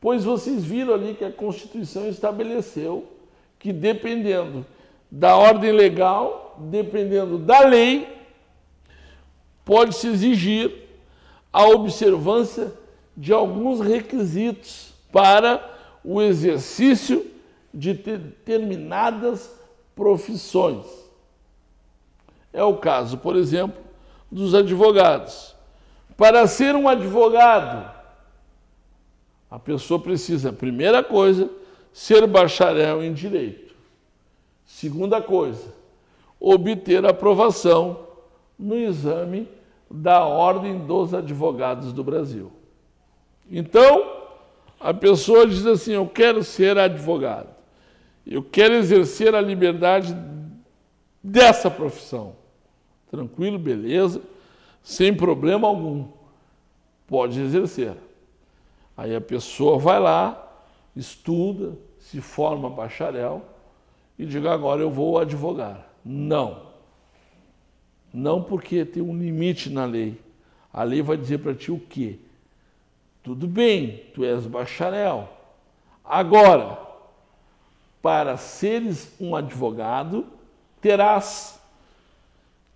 pois 0.00 0.24
vocês 0.24 0.64
viram 0.64 0.94
ali 0.94 1.14
que 1.14 1.24
a 1.24 1.32
Constituição 1.32 2.08
estabeleceu 2.08 3.08
que 3.58 3.72
dependendo 3.72 4.66
da 5.10 5.36
ordem 5.36 5.72
legal, 5.72 6.56
dependendo 6.58 7.38
da 7.38 7.60
lei, 7.60 8.08
pode-se 9.64 10.08
exigir 10.08 10.72
a 11.52 11.66
observância 11.66 12.72
de 13.16 13.32
alguns 13.32 13.80
requisitos 13.80 14.92
para 15.12 15.62
o 16.02 16.20
exercício 16.20 17.31
de 17.72 17.94
determinadas 17.94 19.50
profissões. 19.94 20.86
É 22.52 22.62
o 22.62 22.76
caso, 22.76 23.18
por 23.18 23.36
exemplo, 23.36 23.80
dos 24.30 24.54
advogados. 24.54 25.54
Para 26.16 26.46
ser 26.46 26.74
um 26.74 26.88
advogado, 26.88 27.90
a 29.50 29.58
pessoa 29.58 30.00
precisa, 30.00 30.52
primeira 30.52 31.02
coisa, 31.02 31.50
ser 31.92 32.26
bacharel 32.26 33.02
em 33.02 33.12
direito. 33.12 33.74
Segunda 34.64 35.20
coisa, 35.20 35.74
obter 36.40 37.04
aprovação 37.04 38.06
no 38.58 38.76
exame 38.76 39.48
da 39.90 40.24
Ordem 40.24 40.78
dos 40.78 41.12
Advogados 41.12 41.92
do 41.92 42.02
Brasil. 42.02 42.50
Então, 43.50 44.22
a 44.80 44.94
pessoa 44.94 45.46
diz 45.46 45.66
assim: 45.66 45.92
Eu 45.92 46.06
quero 46.06 46.42
ser 46.42 46.78
advogado, 46.78 47.51
eu 48.26 48.42
quero 48.42 48.74
exercer 48.74 49.34
a 49.34 49.40
liberdade 49.40 50.16
dessa 51.22 51.70
profissão. 51.70 52.36
Tranquilo, 53.10 53.58
beleza, 53.58 54.22
sem 54.82 55.14
problema 55.14 55.68
algum. 55.68 56.06
Pode 57.06 57.40
exercer. 57.40 57.94
Aí 58.96 59.14
a 59.14 59.20
pessoa 59.20 59.78
vai 59.78 59.98
lá, 59.98 60.50
estuda, 60.94 61.76
se 61.98 62.20
forma 62.20 62.70
bacharel 62.70 63.42
e 64.18 64.24
diga: 64.24 64.52
Agora 64.52 64.80
eu 64.82 64.90
vou 64.90 65.18
advogar. 65.18 65.88
Não. 66.04 66.70
Não 68.12 68.42
porque 68.42 68.84
tem 68.84 69.02
um 69.02 69.16
limite 69.16 69.70
na 69.70 69.84
lei. 69.84 70.20
A 70.72 70.82
lei 70.82 71.02
vai 71.02 71.16
dizer 71.16 71.38
para 71.38 71.54
ti 71.54 71.70
o 71.70 71.78
quê? 71.78 72.18
Tudo 73.22 73.46
bem, 73.46 74.04
tu 74.14 74.24
és 74.24 74.46
bacharel. 74.46 75.28
Agora, 76.04 76.78
para 78.02 78.36
seres 78.36 79.14
um 79.18 79.34
advogado, 79.34 80.26
terás 80.80 81.58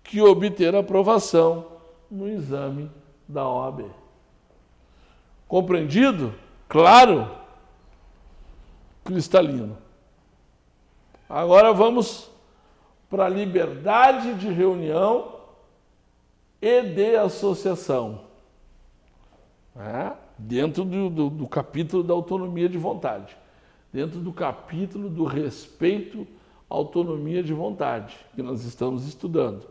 que 0.03 0.21
obter 0.21 0.73
aprovação 0.73 1.67
no 2.09 2.27
exame 2.27 2.89
da 3.27 3.47
OAB. 3.47 3.91
Compreendido? 5.47 6.33
Claro? 6.69 7.29
Cristalino. 9.03 9.77
Agora 11.29 11.73
vamos 11.73 12.31
para 13.09 13.25
a 13.25 13.29
liberdade 13.29 14.33
de 14.35 14.47
reunião 14.47 15.35
e 16.61 16.81
de 16.81 17.17
associação. 17.17 18.21
É? 19.75 20.27
dentro 20.37 20.85
do, 20.85 21.09
do, 21.09 21.29
do 21.29 21.47
capítulo 21.47 22.03
da 22.03 22.13
autonomia 22.13 22.69
de 22.69 22.77
vontade, 22.77 23.35
dentro 23.97 24.19
do 24.19 24.31
capítulo 24.31 25.09
do 25.09 25.23
respeito 25.23 26.27
à 26.69 26.75
autonomia 26.75 27.41
de 27.41 27.51
vontade, 27.51 28.15
que 28.35 28.43
nós 28.43 28.63
estamos 28.63 29.07
estudando. 29.07 29.65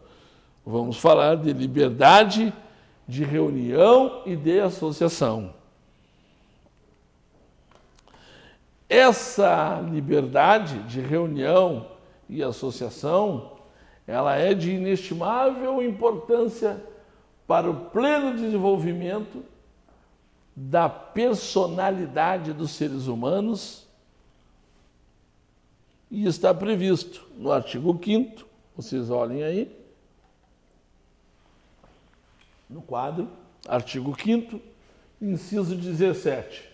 Vamos 0.67 0.97
falar 0.97 1.37
de 1.37 1.53
liberdade 1.53 2.53
de 3.07 3.23
reunião 3.23 4.23
e 4.27 4.35
de 4.35 4.59
associação. 4.59 5.55
Essa 8.89 9.81
liberdade 9.93 10.81
de 10.89 11.01
reunião 11.01 11.87
e 12.29 12.43
associação, 12.43 13.53
ela 14.09 14.35
é 14.35 14.55
de 14.55 14.72
inestimável 14.72 15.81
importância 15.81 16.83
para 17.47 17.70
o 17.70 17.91
pleno 17.91 18.35
desenvolvimento 18.35 19.45
da 20.57 20.89
personalidade 20.89 22.53
dos 22.53 22.72
seres 22.72 23.07
humanos 23.07 23.86
e 26.11 26.27
está 26.27 26.55
previsto 26.55 27.27
no 27.37 27.51
artigo 27.51 27.99
5 28.03 28.47
vocês 28.77 29.09
olhem 29.09 29.43
aí, 29.43 29.75
no 32.69 32.83
quadro, 32.83 33.27
artigo 33.67 34.15
5 34.15 34.61
inciso 35.21 35.75
17. 35.75 36.69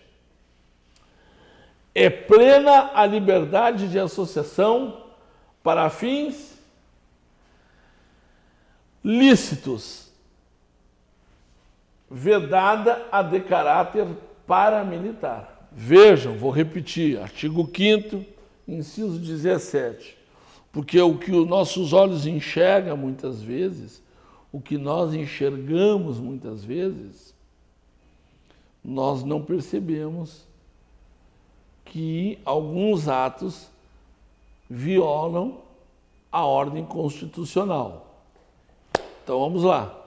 É 1.95 2.09
plena 2.09 2.91
a 2.93 3.05
liberdade 3.05 3.87
de 3.87 3.97
associação 3.97 5.05
para 5.63 5.89
fins 5.89 6.59
lícitos 9.01 10.11
vedada 12.09 13.07
a 13.11 13.21
de 13.21 13.39
caráter 13.39 14.07
paramilitar. 14.45 15.67
Vejam, 15.71 16.37
vou 16.37 16.51
repetir, 16.51 17.19
artigo 17.19 17.63
5 17.73 18.32
inciso 18.67 19.19
17. 19.19 20.17
Porque 20.71 20.99
o 20.99 21.17
que 21.17 21.31
os 21.31 21.47
nossos 21.47 21.93
olhos 21.93 22.25
enxergam 22.25 22.97
muitas 22.97 23.41
vezes, 23.41 24.01
o 24.51 24.59
que 24.59 24.77
nós 24.77 25.13
enxergamos 25.13 26.19
muitas 26.19 26.63
vezes, 26.63 27.33
nós 28.83 29.23
não 29.23 29.41
percebemos 29.41 30.45
que 31.85 32.39
alguns 32.43 33.07
atos 33.07 33.69
violam 34.69 35.59
a 36.31 36.43
ordem 36.43 36.83
constitucional. 36.83 38.07
Então 39.23 39.39
vamos 39.39 39.63
lá. 39.63 39.99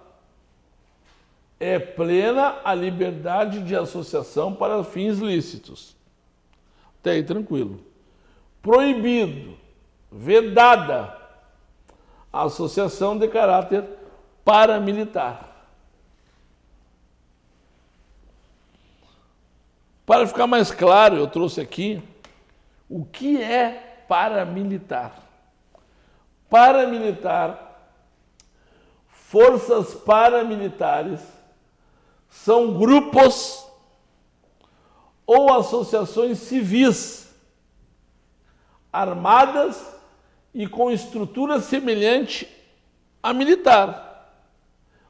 É 1.59 1.79
plena 1.79 2.61
a 2.65 2.75
liberdade 2.75 3.63
de 3.63 3.75
associação 3.75 4.53
para 4.53 4.83
fins 4.83 5.19
lícitos. 5.19 5.95
Até 7.01 7.13
aí 7.13 7.23
tranquilo. 7.23 7.81
Proibido, 8.67 9.57
vedada 10.11 11.17
a 12.33 12.43
associação 12.43 13.17
de 13.17 13.29
caráter 13.29 13.85
paramilitar. 14.45 15.53
Para 20.05 20.27
ficar 20.27 20.49
mais 20.49 20.73
claro, 20.73 21.15
eu 21.15 21.29
trouxe 21.29 21.61
aqui 21.61 22.03
o 22.91 23.05
que 23.05 23.41
é 23.41 24.05
paramilitar. 24.09 25.15
Paramilitar, 26.51 27.87
forças 29.07 29.95
paramilitares, 29.95 31.21
são 32.29 32.77
grupos 32.77 33.65
ou 35.25 35.53
associações 35.53 36.39
civis 36.39 37.26
armadas 38.97 39.95
e 40.55 40.67
com 40.67 40.91
estrutura 40.91 41.61
semelhante 41.61 42.49
à 43.23 43.35
militar, 43.35 44.33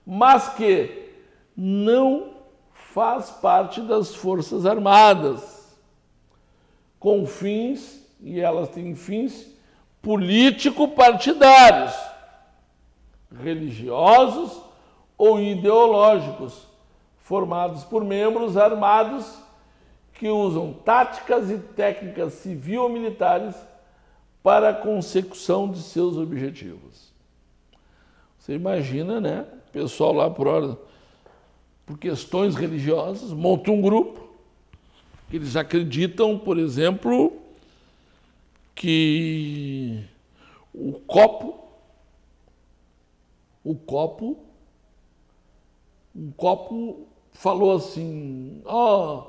mas 0.04 0.48
que 0.54 1.12
não 1.56 2.34
faz 2.72 3.30
parte 3.30 3.80
das 3.80 4.12
Forças 4.12 4.66
Armadas, 4.66 5.72
com 6.98 7.24
fins, 7.26 8.04
e 8.20 8.40
elas 8.40 8.70
têm 8.70 8.96
fins 8.96 9.46
político-partidários, 10.02 11.94
religiosos 13.40 14.60
ou 15.16 15.38
ideológicos, 15.40 16.66
formados 17.20 17.84
por 17.84 18.04
membros 18.04 18.56
armados 18.56 19.38
que 20.14 20.28
usam 20.28 20.72
táticas 20.72 21.50
e 21.50 21.58
técnicas 21.58 22.32
civil-militares 22.34 23.54
para 24.46 24.68
a 24.68 24.72
consecução 24.72 25.68
de 25.68 25.82
seus 25.82 26.16
objetivos. 26.16 27.12
Você 28.38 28.54
imagina, 28.54 29.20
né? 29.20 29.44
O 29.66 29.72
pessoal 29.72 30.12
lá 30.12 30.30
por 30.30 30.78
por 31.84 31.98
questões 31.98 32.54
religiosas, 32.54 33.32
montam 33.32 33.74
um 33.74 33.82
grupo, 33.82 34.28
que 35.28 35.34
eles 35.34 35.56
acreditam, 35.56 36.38
por 36.38 36.60
exemplo, 36.60 37.32
que 38.72 40.04
o 40.72 40.92
copo, 40.92 41.58
o 43.64 43.74
copo, 43.74 44.38
um 46.14 46.30
copo 46.30 47.08
falou 47.32 47.74
assim, 47.74 48.62
ó, 48.64 49.24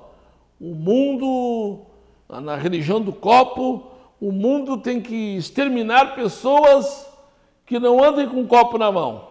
oh, 0.61 0.63
o 0.63 0.75
mundo, 0.75 1.81
na 2.29 2.55
religião 2.55 3.01
do 3.01 3.11
copo, 3.11 3.96
o 4.19 4.31
mundo 4.31 4.77
tem 4.77 5.01
que 5.01 5.37
exterminar 5.37 6.15
pessoas 6.15 7.07
que 7.65 7.79
não 7.79 8.03
andem 8.03 8.27
com 8.27 8.41
um 8.41 8.47
copo 8.47 8.77
na 8.77 8.91
mão. 8.91 9.27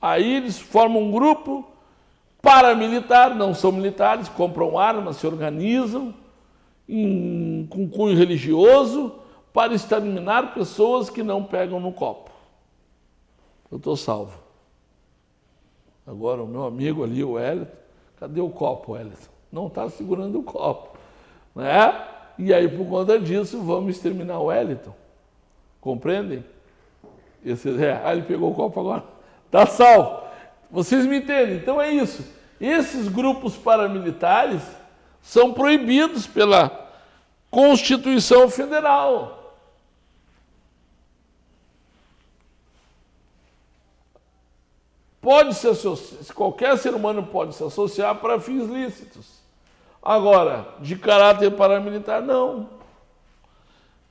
Aí 0.00 0.36
eles 0.36 0.58
formam 0.58 1.02
um 1.02 1.10
grupo 1.10 1.64
paramilitar, 2.42 3.34
não 3.34 3.54
são 3.54 3.72
militares, 3.72 4.28
compram 4.28 4.78
armas, 4.78 5.16
se 5.16 5.26
organizam 5.26 6.14
em, 6.88 7.66
com 7.70 7.88
cunho 7.88 8.16
religioso 8.16 9.14
para 9.52 9.72
exterminar 9.72 10.52
pessoas 10.52 11.08
que 11.08 11.22
não 11.22 11.44
pegam 11.44 11.80
no 11.80 11.92
copo. 11.92 12.30
Eu 13.70 13.78
estou 13.78 13.96
salvo. 13.96 14.38
Agora 16.06 16.42
o 16.42 16.46
meu 16.46 16.64
amigo 16.64 17.02
ali, 17.02 17.24
o 17.24 17.32
Wellington, 17.32 17.72
cadê 18.16 18.40
o 18.40 18.50
copo, 18.50 18.92
Wellington? 18.92 19.30
Não 19.50 19.68
está 19.68 19.88
segurando 19.88 20.38
o 20.40 20.42
copo. 20.42 20.98
Né? 21.54 22.13
E 22.38 22.52
aí, 22.52 22.68
por 22.68 22.86
conta 22.86 23.18
disso, 23.18 23.62
vamos 23.62 23.96
exterminar 23.96 24.38
o 24.38 24.46
Wellington. 24.46 24.94
Compreendem? 25.80 26.44
Esse, 27.44 27.68
é, 27.82 28.00
ah, 28.04 28.12
ele 28.12 28.22
pegou 28.22 28.50
o 28.50 28.54
copo 28.54 28.80
agora. 28.80 29.04
Está 29.46 29.66
salvo. 29.66 30.24
Vocês 30.70 31.06
me 31.06 31.18
entendem? 31.18 31.56
Então 31.56 31.80
é 31.80 31.90
isso. 31.90 32.24
Esses 32.60 33.08
grupos 33.08 33.56
paramilitares 33.56 34.62
são 35.22 35.52
proibidos 35.52 36.26
pela 36.26 36.90
Constituição 37.50 38.48
Federal. 38.48 39.44
Pode 45.20 45.54
se 45.54 45.66
associar, 45.66 46.34
qualquer 46.34 46.76
ser 46.76 46.94
humano 46.94 47.22
pode 47.22 47.54
se 47.54 47.64
associar 47.64 48.14
para 48.16 48.38
fins 48.38 48.68
lícitos. 48.68 49.43
Agora, 50.04 50.68
de 50.80 50.96
caráter 50.96 51.50
paramilitar, 51.52 52.20
não. 52.20 52.68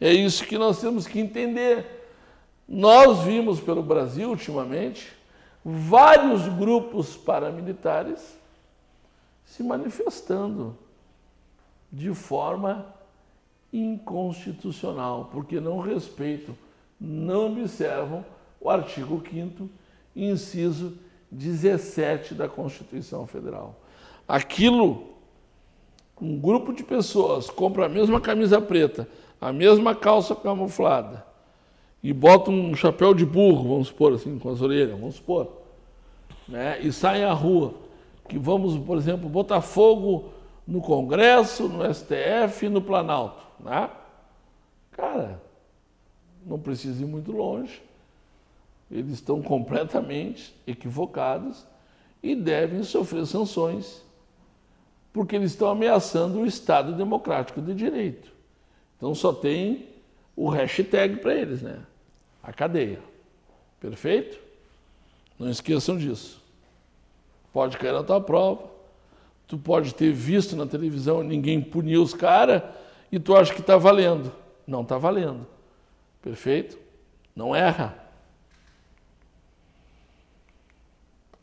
É 0.01 0.11
isso 0.11 0.45
que 0.45 0.57
nós 0.57 0.81
temos 0.81 1.05
que 1.05 1.19
entender. 1.19 2.09
Nós 2.67 3.19
vimos 3.19 3.59
pelo 3.59 3.83
Brasil 3.83 4.29
ultimamente 4.29 5.13
vários 5.63 6.47
grupos 6.47 7.15
paramilitares 7.15 8.37
se 9.45 9.61
manifestando 9.61 10.75
de 11.91 12.11
forma 12.13 12.87
inconstitucional, 13.71 15.29
porque 15.31 15.59
não 15.59 15.79
respeitam, 15.79 16.55
não 16.99 17.51
observam 17.51 18.25
o 18.59 18.69
artigo 18.69 19.21
5 19.29 19.69
inciso 20.15 20.97
17 21.31 22.33
da 22.33 22.49
Constituição 22.49 23.27
Federal. 23.27 23.75
Aquilo, 24.27 25.12
um 26.21 26.39
grupo 26.39 26.73
de 26.73 26.83
pessoas 26.83 27.49
compra 27.49 27.85
a 27.85 27.89
mesma 27.89 28.21
camisa 28.21 28.61
preta, 28.61 29.07
a 29.39 29.51
mesma 29.51 29.93
calça 29.95 30.35
camuflada, 30.35 31.25
e 32.01 32.13
bota 32.13 32.51
um 32.51 32.75
chapéu 32.75 33.13
de 33.13 33.25
burro, 33.25 33.69
vamos 33.69 33.87
supor 33.87 34.13
assim, 34.13 34.37
com 34.37 34.49
as 34.49 34.61
orelhas, 34.61 34.99
vamos 34.99 35.15
supor, 35.15 35.51
né? 36.47 36.79
e 36.81 36.91
sai 36.91 37.23
à 37.23 37.33
rua, 37.33 37.73
que 38.27 38.37
vamos, 38.37 38.77
por 38.77 38.97
exemplo, 38.97 39.27
botar 39.29 39.61
fogo 39.61 40.29
no 40.67 40.81
Congresso, 40.81 41.67
no 41.67 41.83
STF 41.93 42.65
e 42.65 42.69
no 42.69 42.81
Planalto. 42.81 43.43
Né? 43.59 43.89
Cara, 44.91 45.41
não 46.45 46.59
precisa 46.59 47.01
ir 47.03 47.05
muito 47.05 47.31
longe. 47.31 47.81
Eles 48.91 49.13
estão 49.13 49.41
completamente 49.41 50.55
equivocados 50.67 51.65
e 52.21 52.35
devem 52.35 52.83
sofrer 52.83 53.25
sanções, 53.25 54.03
porque 55.13 55.35
eles 55.35 55.51
estão 55.51 55.69
ameaçando 55.69 56.39
o 56.39 56.45
Estado 56.45 56.93
Democrático 56.93 57.61
de 57.61 57.73
Direito. 57.73 58.33
Então 58.97 59.13
só 59.13 59.31
tem 59.31 59.87
o 60.35 60.49
hashtag 60.49 61.17
para 61.17 61.35
eles, 61.35 61.61
né? 61.61 61.79
a 62.43 62.51
cadeia. 62.51 62.99
Perfeito? 63.79 64.37
Não 65.39 65.49
esqueçam 65.49 65.97
disso. 65.97 66.41
Pode 67.53 67.77
cair 67.77 67.93
na 67.93 68.03
tua 68.03 68.19
prova. 68.19 68.73
Tu 69.47 69.57
pode 69.57 69.95
ter 69.95 70.11
visto 70.11 70.55
na 70.55 70.65
televisão 70.65 71.23
ninguém 71.23 71.61
puniu 71.61 72.01
os 72.01 72.13
caras 72.13 72.63
e 73.11 73.19
tu 73.19 73.35
acha 73.35 73.53
que 73.53 73.61
está 73.61 73.77
valendo. 73.77 74.31
Não 74.67 74.81
está 74.81 74.97
valendo. 74.97 75.47
Perfeito? 76.21 76.77
Não 77.35 77.55
erra. 77.55 78.02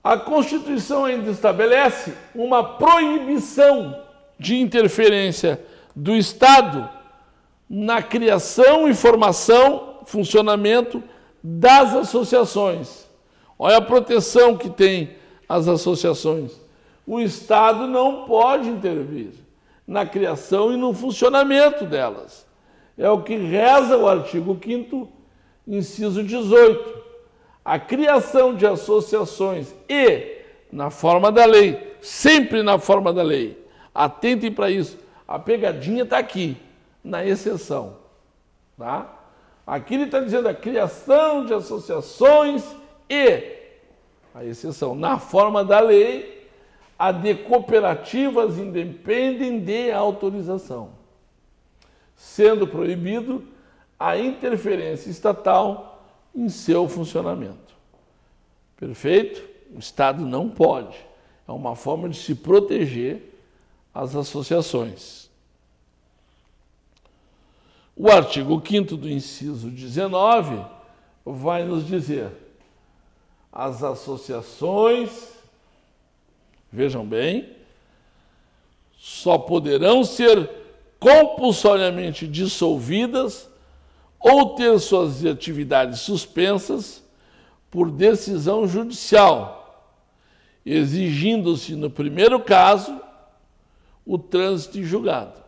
A 0.02 0.16
Constituição 0.16 1.04
ainda 1.04 1.30
estabelece 1.30 2.14
uma 2.34 2.64
proibição 2.64 4.02
de 4.38 4.58
interferência 4.58 5.62
do 5.94 6.16
Estado 6.16 6.88
na 7.68 8.02
criação 8.02 8.88
e 8.88 8.94
formação 8.94 9.98
funcionamento 10.06 11.02
das 11.42 11.94
associações. 11.94 13.06
Olha 13.58 13.76
a 13.76 13.82
proteção 13.82 14.56
que 14.56 14.70
tem 14.70 15.10
as 15.48 15.68
associações. 15.68 16.52
O 17.06 17.20
Estado 17.20 17.86
não 17.86 18.24
pode 18.24 18.68
intervir 18.68 19.32
na 19.86 20.06
criação 20.06 20.72
e 20.72 20.76
no 20.76 20.94
funcionamento 20.94 21.84
delas. 21.84 22.46
É 22.96 23.08
o 23.10 23.22
que 23.22 23.36
reza 23.36 23.96
o 23.96 24.08
artigo 24.08 24.58
5, 24.62 25.08
inciso 25.66 26.22
18. 26.22 26.99
A 27.64 27.78
criação 27.78 28.54
de 28.54 28.66
associações 28.66 29.74
e, 29.88 30.38
na 30.72 30.90
forma 30.90 31.30
da 31.30 31.44
lei, 31.44 31.96
sempre 32.00 32.62
na 32.62 32.78
forma 32.78 33.12
da 33.12 33.22
lei, 33.22 33.62
atentem 33.94 34.50
para 34.50 34.70
isso. 34.70 34.98
A 35.28 35.38
pegadinha 35.38 36.04
está 36.04 36.18
aqui, 36.18 36.56
na 37.04 37.24
exceção. 37.24 37.96
Tá? 38.78 39.14
Aqui 39.66 39.94
ele 39.94 40.04
está 40.04 40.20
dizendo 40.20 40.48
a 40.48 40.54
criação 40.54 41.44
de 41.44 41.54
associações 41.54 42.64
e, 43.08 43.58
a 44.34 44.44
exceção, 44.44 44.94
na 44.94 45.18
forma 45.18 45.64
da 45.64 45.80
lei, 45.80 46.48
a 46.98 47.12
de 47.12 47.34
cooperativas 47.34 48.58
independem 48.58 49.60
de 49.60 49.90
autorização, 49.90 50.90
sendo 52.14 52.66
proibido 52.66 53.42
a 53.98 54.18
interferência 54.18 55.10
estatal 55.10 55.89
em 56.34 56.48
seu 56.48 56.88
funcionamento. 56.88 57.74
Perfeito? 58.76 59.48
O 59.74 59.78
Estado 59.78 60.24
não 60.24 60.48
pode. 60.48 60.96
É 61.46 61.52
uma 61.52 61.76
forma 61.76 62.08
de 62.08 62.16
se 62.16 62.34
proteger 62.34 63.34
as 63.92 64.14
associações. 64.14 65.28
O 67.96 68.10
artigo 68.10 68.62
5 68.66 68.96
do 68.96 69.10
inciso 69.10 69.68
19 69.68 70.64
vai 71.24 71.64
nos 71.64 71.86
dizer: 71.86 72.30
as 73.52 73.82
associações, 73.82 75.10
vejam 76.72 77.04
bem, 77.04 77.48
só 78.96 79.36
poderão 79.36 80.04
ser 80.04 80.48
compulsoriamente 80.98 82.26
dissolvidas 82.26 83.48
ou 84.20 84.54
ter 84.54 84.78
suas 84.78 85.24
atividades 85.24 86.00
suspensas 86.00 87.02
por 87.70 87.90
decisão 87.90 88.68
judicial, 88.68 89.88
exigindo-se, 90.66 91.74
no 91.74 91.88
primeiro 91.88 92.38
caso, 92.40 93.00
o 94.04 94.18
trânsito 94.18 94.78
em 94.78 94.84
julgado. 94.84 95.40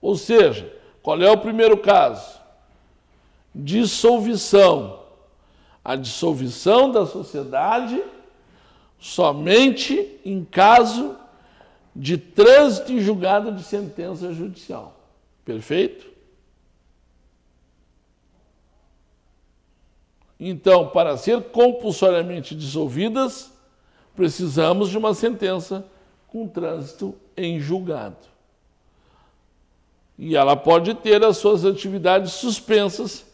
Ou 0.00 0.16
seja, 0.16 0.70
qual 1.02 1.22
é 1.22 1.30
o 1.30 1.38
primeiro 1.38 1.78
caso? 1.78 2.38
Dissolução. 3.54 5.00
A 5.84 5.96
dissolução 5.96 6.90
da 6.90 7.06
sociedade 7.06 8.02
somente 8.98 10.20
em 10.24 10.44
caso 10.44 11.16
de 11.94 12.16
trânsito 12.16 12.92
em 12.92 13.00
julgado 13.00 13.52
de 13.52 13.62
sentença 13.62 14.32
judicial. 14.32 14.96
Perfeito? 15.44 16.11
Então, 20.44 20.88
para 20.88 21.16
ser 21.16 21.40
compulsoriamente 21.40 22.52
dissolvidas, 22.52 23.52
precisamos 24.16 24.90
de 24.90 24.98
uma 24.98 25.14
sentença 25.14 25.86
com 26.26 26.48
trânsito 26.48 27.14
em 27.36 27.60
julgado. 27.60 28.16
E 30.18 30.34
ela 30.34 30.56
pode 30.56 30.94
ter 30.94 31.24
as 31.24 31.36
suas 31.36 31.64
atividades 31.64 32.32
suspensas 32.32 33.24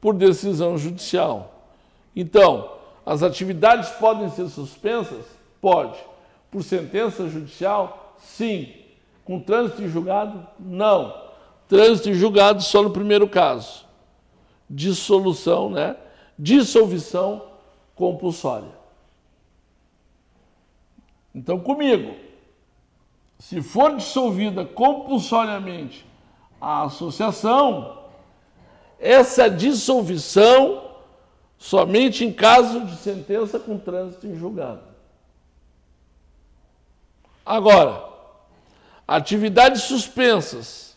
por 0.00 0.14
decisão 0.14 0.78
judicial. 0.78 1.72
Então, 2.14 2.70
as 3.04 3.24
atividades 3.24 3.90
podem 3.90 4.30
ser 4.30 4.48
suspensas? 4.48 5.24
Pode. 5.60 5.98
Por 6.52 6.62
sentença 6.62 7.28
judicial? 7.28 8.14
Sim. 8.22 8.72
Com 9.24 9.40
trânsito 9.40 9.82
em 9.82 9.88
julgado? 9.88 10.46
Não. 10.60 11.20
Trânsito 11.68 12.10
em 12.10 12.14
julgado 12.14 12.62
só 12.62 12.80
no 12.80 12.90
primeiro 12.90 13.28
caso. 13.28 13.84
Dissolução, 14.70 15.68
né? 15.68 15.96
Dissolução 16.38 17.46
compulsória. 17.94 18.68
Então, 21.34 21.58
comigo, 21.58 22.14
se 23.38 23.60
for 23.60 23.96
dissolvida 23.96 24.64
compulsoriamente 24.64 26.06
a 26.60 26.84
associação, 26.84 28.04
essa 28.98 29.50
dissolução 29.50 30.82
somente 31.58 32.24
em 32.24 32.32
caso 32.32 32.84
de 32.84 32.96
sentença 32.96 33.58
com 33.58 33.78
trânsito 33.78 34.26
em 34.26 34.36
julgado. 34.36 34.82
Agora, 37.44 38.08
atividades 39.06 39.82
suspensas 39.82 40.96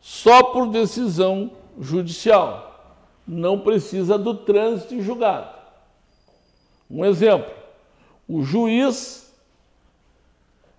só 0.00 0.42
por 0.42 0.68
decisão 0.68 1.50
judicial. 1.80 2.71
Não 3.26 3.58
precisa 3.58 4.18
do 4.18 4.34
trânsito 4.34 4.94
em 4.94 5.02
julgado. 5.02 5.56
Um 6.90 7.04
exemplo: 7.04 7.52
o 8.28 8.42
juiz 8.42 9.32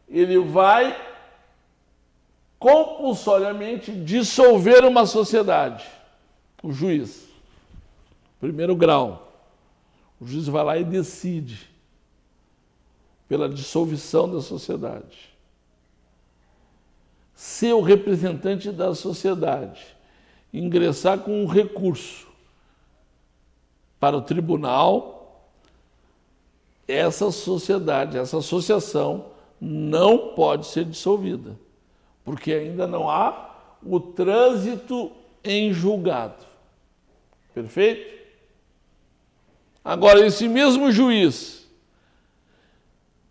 ele 0.08 0.38
vai 0.40 0.96
compulsoriamente 2.60 3.92
dissolver 3.92 4.86
uma 4.86 5.06
sociedade. 5.06 5.86
O 6.62 6.72
juiz, 6.72 7.28
primeiro 8.40 8.76
grau. 8.76 9.32
O 10.20 10.26
juiz 10.26 10.48
vai 10.48 10.64
lá 10.64 10.78
e 10.78 10.84
decide 10.84 11.70
pela 13.28 13.50
dissolução 13.50 14.32
da 14.32 14.42
sociedade. 14.42 15.34
Ser 17.34 17.74
o 17.74 17.82
representante 17.82 18.72
da 18.72 18.94
sociedade, 18.94 19.84
ingressar 20.54 21.20
com 21.20 21.44
um 21.44 21.48
recurso 21.48 22.33
para 24.04 24.18
o 24.18 24.22
tribunal, 24.22 25.48
essa 26.86 27.32
sociedade, 27.32 28.18
essa 28.18 28.40
associação 28.40 29.28
não 29.62 30.34
pode 30.36 30.68
ser 30.68 30.84
dissolvida, 30.84 31.58
porque 32.26 32.52
ainda 32.52 32.86
não 32.86 33.10
há 33.10 33.56
o 33.82 34.02
trânsito 34.02 35.10
em 35.42 35.72
julgado. 35.72 36.44
Perfeito? 37.54 38.26
Agora, 39.86 40.26
esse 40.26 40.50
mesmo 40.50 40.92
juiz 40.92 41.66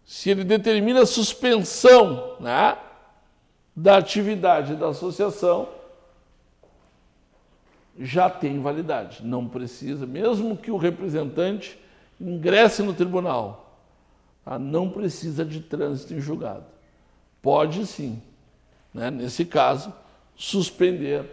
se 0.07 0.31
ele 0.31 0.43
determina 0.43 1.03
a 1.03 1.07
suspensão 1.07 2.37
né, 2.41 2.79
da 3.77 3.99
atividade 3.99 4.75
da 4.77 4.89
associação, 4.89 5.69
já 7.99 8.31
tem 8.31 8.61
validade. 8.61 9.25
Não 9.25 9.49
precisa, 9.49 10.07
mesmo 10.07 10.57
que 10.57 10.71
o 10.71 10.77
representante 10.77 11.79
ingresse 12.21 12.83
no 12.83 12.95
tribunal, 12.95 13.79
tá, 14.45 14.59
não 14.59 14.89
precisa 14.89 15.45
de 15.45 15.61
trânsito 15.61 16.15
em 16.15 16.21
julgado. 16.21 16.65
Pode 17.41 17.87
sim, 17.87 18.23
né, 18.95 19.11
nesse 19.11 19.45
caso, 19.45 19.93
suspender 20.37 21.25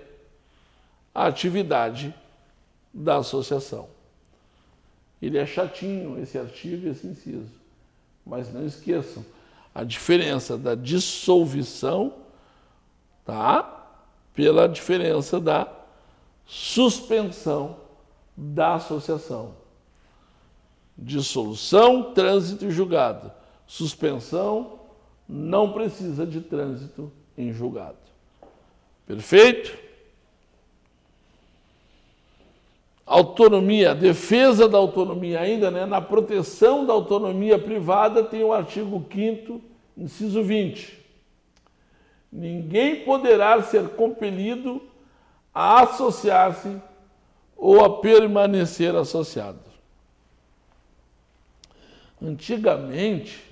a 1.14 1.28
atividade 1.28 2.14
da 2.94 3.18
associação. 3.18 3.88
Ele 5.22 5.38
é 5.38 5.46
chatinho, 5.46 6.22
esse 6.22 6.38
artigo 6.38 6.88
e 6.88 6.90
esse 6.90 7.06
inciso. 7.06 7.52
Mas 8.26 8.52
não 8.54 8.66
esqueçam 8.66 9.24
a 9.74 9.84
diferença 9.84 10.58
da 10.58 10.76
dissolução, 10.76 12.14
tá? 13.26 13.76
Pela 14.34 14.68
diferença 14.68 15.40
da 15.40 15.66
suspensão 16.50 17.78
da 18.36 18.74
associação. 18.74 19.54
Dissolução, 20.98 22.12
trânsito 22.14 22.66
e 22.66 22.72
julgado. 22.72 23.32
Suspensão 23.68 24.80
não 25.28 25.72
precisa 25.72 26.26
de 26.26 26.42
trânsito 26.42 27.12
em 27.38 27.54
julgado. 27.54 27.98
Perfeito? 29.06 29.78
autonomia, 33.06 33.96
defesa 33.96 34.70
da 34.70 34.78
autonomia 34.78 35.40
ainda, 35.40 35.72
né? 35.72 35.84
na 35.84 36.00
proteção 36.00 36.86
da 36.86 36.94
autonomia 36.94 37.58
privada 37.58 38.24
tem 38.24 38.44
o 38.44 38.54
artigo 38.54 39.04
5 39.12 39.60
inciso 39.98 40.44
20. 40.44 41.00
Ninguém 42.32 42.98
poderá 42.98 43.60
ser 43.64 43.90
compelido 43.90 44.80
a 45.62 45.82
associar-se 45.82 46.82
ou 47.58 47.84
a 47.84 48.00
permanecer 48.00 48.96
associado. 48.96 49.60
Antigamente, 52.22 53.44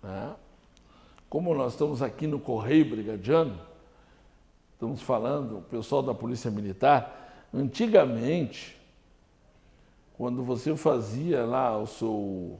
né, 0.00 0.32
como 1.28 1.52
nós 1.52 1.72
estamos 1.72 2.02
aqui 2.02 2.28
no 2.28 2.38
Correio 2.38 2.88
Brigadiano, 2.88 3.58
estamos 4.74 5.02
falando, 5.02 5.58
o 5.58 5.62
pessoal 5.62 6.04
da 6.04 6.14
Polícia 6.14 6.52
Militar, 6.52 7.24
Antigamente, 7.52 8.76
quando 10.16 10.42
você 10.42 10.76
fazia 10.76 11.44
lá 11.44 11.78
o 11.78 11.86
seu. 11.86 12.58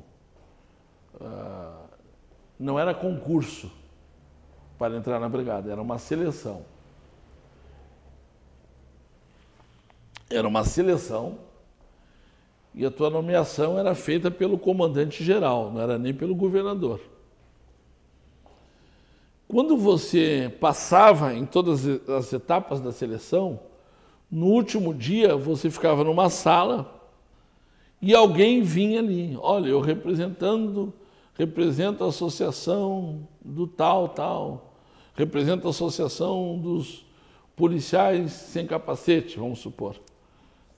Uh, 1.15 1.85
não 2.61 2.79
era 2.79 2.95
concurso 2.95 3.73
para 4.79 4.97
entrar 4.97 5.19
na 5.19 5.29
brigada, 5.29 5.73
era 5.73 5.83
uma 5.83 5.99
seleção. 5.99 6.74
Era 10.31 10.49
uma 10.49 10.65
seleção 10.65 11.39
e 12.75 12.85
a 12.85 12.91
tua 12.91 13.09
nomeação 13.09 13.79
era 13.79 13.95
feita 13.95 14.31
pelo 14.31 14.59
comandante 14.59 15.23
geral, 15.23 15.71
não 15.71 15.81
era 15.81 15.97
nem 15.97 16.13
pelo 16.13 16.35
governador. 16.35 17.01
Quando 19.47 19.77
você 19.77 20.53
passava 20.61 21.35
em 21.35 21.47
todas 21.47 21.87
as 22.09 22.33
etapas 22.33 22.81
da 22.81 22.91
seleção, 22.91 23.61
no 24.29 24.47
último 24.47 24.93
dia, 24.93 25.37
você 25.37 25.71
ficava 25.71 26.03
numa 26.03 26.29
sala 26.29 27.01
e 28.03 28.13
alguém 28.13 28.63
vinha 28.63 28.99
ali. 28.99 29.39
Olha, 29.41 29.69
eu 29.69 29.81
representando, 29.81 30.93
represento 31.35 32.03
a 32.03 32.09
associação 32.09 33.29
do 33.45 33.69
tal, 33.69 34.09
tal, 34.09 34.75
represento 35.15 35.69
a 35.69 35.71
associação 35.71 36.59
dos 36.59 37.07
policiais 37.55 38.33
sem 38.33 38.67
capacete, 38.67 39.39
vamos 39.39 39.61
supor. 39.61 39.95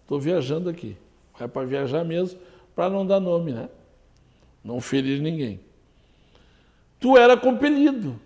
Estou 0.06 0.20
viajando 0.20 0.70
aqui. 0.70 0.96
É 1.40 1.48
para 1.48 1.66
viajar 1.66 2.04
mesmo, 2.04 2.38
para 2.76 2.88
não 2.88 3.04
dar 3.04 3.18
nome, 3.18 3.50
né? 3.50 3.68
Não 4.62 4.80
ferir 4.80 5.20
ninguém. 5.20 5.58
Tu 7.00 7.16
era 7.16 7.36
compelido. 7.36 8.16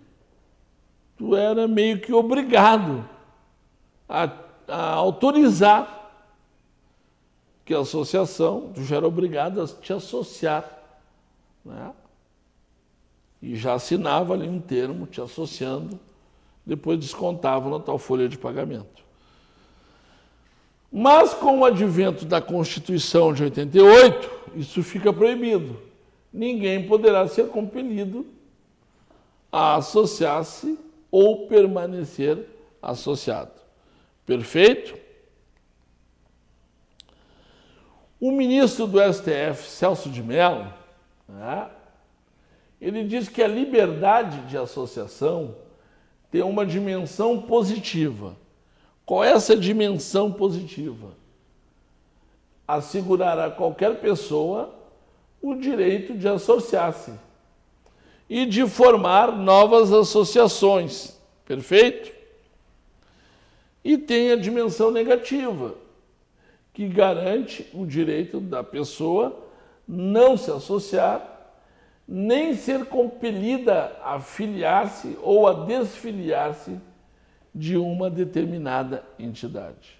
Tu 1.17 1.35
era 1.35 1.67
meio 1.67 1.99
que 1.99 2.13
obrigado 2.13 3.03
a, 4.07 4.31
a 4.67 4.93
autorizar 4.93 6.11
que 7.65 7.73
a 7.73 7.79
associação, 7.79 8.71
tu 8.75 8.83
já 8.83 8.97
era 8.97 9.07
obrigado 9.07 9.59
a 9.59 9.67
te 9.67 9.91
associar. 9.91 10.83
Né? 11.65 11.93
E 13.41 13.55
já 13.55 13.73
assinava 13.73 14.35
ali 14.35 14.47
um 14.47 14.61
termo 14.61 15.07
te 15.07 15.19
associando, 15.19 15.99
depois 16.63 16.99
descontava 16.99 17.71
na 17.71 17.79
tal 17.79 17.97
folha 17.97 18.29
de 18.29 18.37
pagamento. 18.37 19.01
Mas 20.91 21.33
com 21.33 21.59
o 21.59 21.65
advento 21.65 22.25
da 22.25 22.41
Constituição 22.41 23.33
de 23.33 23.43
88, 23.43 24.29
isso 24.55 24.83
fica 24.83 25.13
proibido. 25.13 25.79
Ninguém 26.33 26.85
poderá 26.85 27.27
ser 27.27 27.47
compelido 27.47 28.25
a 29.51 29.75
associar-se 29.75 30.77
ou 31.09 31.47
permanecer 31.47 32.45
associado. 32.81 33.51
Perfeito? 34.25 34.97
O 38.19 38.31
ministro 38.31 38.85
do 38.85 38.99
STF, 39.01 39.67
Celso 39.67 40.09
de 40.09 40.21
Mello, 40.21 40.71
né, 41.27 41.69
ele 42.79 43.03
diz 43.03 43.27
que 43.27 43.41
a 43.41 43.47
liberdade 43.47 44.41
de 44.47 44.57
associação 44.57 45.55
tem 46.29 46.41
uma 46.41 46.65
dimensão 46.65 47.41
positiva. 47.41 48.35
Qual 49.11 49.25
é 49.25 49.31
essa 49.31 49.57
dimensão 49.57 50.31
positiva? 50.31 51.09
Assegurar 52.65 53.37
a 53.37 53.51
qualquer 53.51 53.99
pessoa 53.99 54.73
o 55.41 55.53
direito 55.53 56.17
de 56.17 56.29
associar-se 56.29 57.11
e 58.29 58.45
de 58.45 58.65
formar 58.65 59.33
novas 59.33 59.91
associações. 59.91 61.19
Perfeito? 61.43 62.09
E 63.83 63.97
tem 63.97 64.31
a 64.31 64.37
dimensão 64.37 64.89
negativa, 64.89 65.75
que 66.73 66.87
garante 66.87 67.69
o 67.73 67.85
direito 67.85 68.39
da 68.39 68.63
pessoa 68.63 69.37
não 69.85 70.37
se 70.37 70.49
associar, 70.51 71.51
nem 72.07 72.55
ser 72.55 72.85
compelida 72.85 73.91
a 74.05 74.21
filiar-se 74.21 75.17
ou 75.21 75.49
a 75.49 75.65
desfiliar-se 75.65 76.79
de 77.53 77.77
uma 77.77 78.09
determinada 78.09 79.03
entidade. 79.19 79.99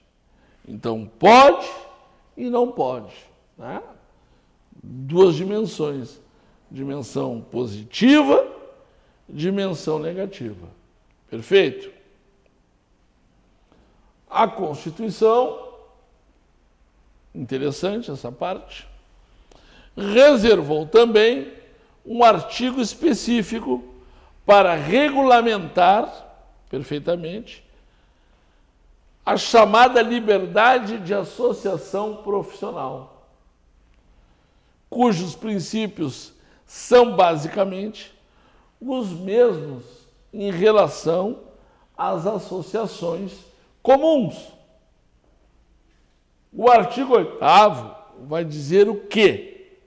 Então, 0.68 1.10
pode 1.20 1.70
e 2.38 2.49
não 2.49 2.72
pode. 2.72 3.14
Né? 3.58 3.82
Duas 4.82 5.36
dimensões: 5.36 6.20
dimensão 6.70 7.41
positiva, 7.41 8.47
dimensão 9.28 9.99
negativa. 9.99 10.68
Perfeito? 11.30 11.91
A 14.30 14.47
Constituição, 14.47 15.74
interessante 17.36 18.10
essa 18.10 18.32
parte, 18.32 18.88
reservou 19.95 20.86
também 20.86 21.52
um 22.06 22.24
artigo 22.24 22.82
específico 22.82 23.84
para 24.45 24.74
regulamentar 24.74 26.31
perfeitamente 26.72 27.62
a 29.26 29.36
chamada 29.36 30.02
liberdade 30.02 30.98
de 31.00 31.14
associação 31.14 32.24
profissional, 32.24 33.28
cujos 34.90 35.36
princípios 35.36 36.34
são 36.66 37.16
basicamente 37.16 38.14
os 38.80 39.10
mesmos 39.10 39.84
em 40.34 40.50
relação 40.50 41.40
às 41.96 42.26
associações 42.26 43.34
comuns. 43.84 44.48
O 46.54 46.70
artigo 46.70 47.16
8 47.16 47.38
vai 48.22 48.46
dizer 48.46 48.88
o 48.90 48.96
que? 48.96 49.78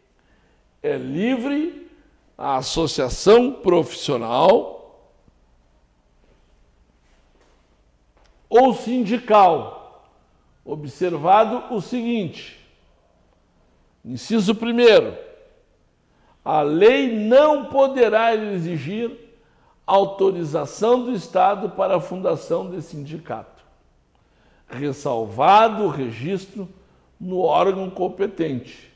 É 0.83 0.97
livre 0.97 1.91
a 2.37 2.57
associação 2.57 3.53
profissional 3.53 4.74
ou 8.55 8.73
sindical. 8.73 10.07
Observado 10.65 11.75
o 11.75 11.81
seguinte: 11.81 12.57
inciso 14.05 14.55
primeiro, 14.55 15.17
a 16.45 16.63
lei 16.63 17.13
não 17.13 17.67
poderá 17.67 18.35
exigir 18.35 19.11
autorização 19.85 21.05
do 21.05 21.13
Estado 21.13 21.71
para 21.71 21.97
a 21.97 22.01
fundação 22.01 22.71
de 22.71 22.81
sindicato. 22.81 23.65
Ressalvado 24.69 25.83
o 25.83 25.89
registro 25.89 26.69
no 27.21 27.41
órgão 27.41 27.91
competente, 27.91 28.91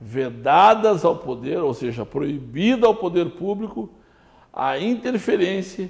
vedadas 0.00 1.04
ao 1.04 1.16
poder, 1.16 1.58
ou 1.58 1.72
seja, 1.72 2.04
proibida 2.04 2.86
ao 2.86 2.94
poder 2.94 3.30
público 3.30 3.88
a 4.52 4.78
interferência 4.78 5.88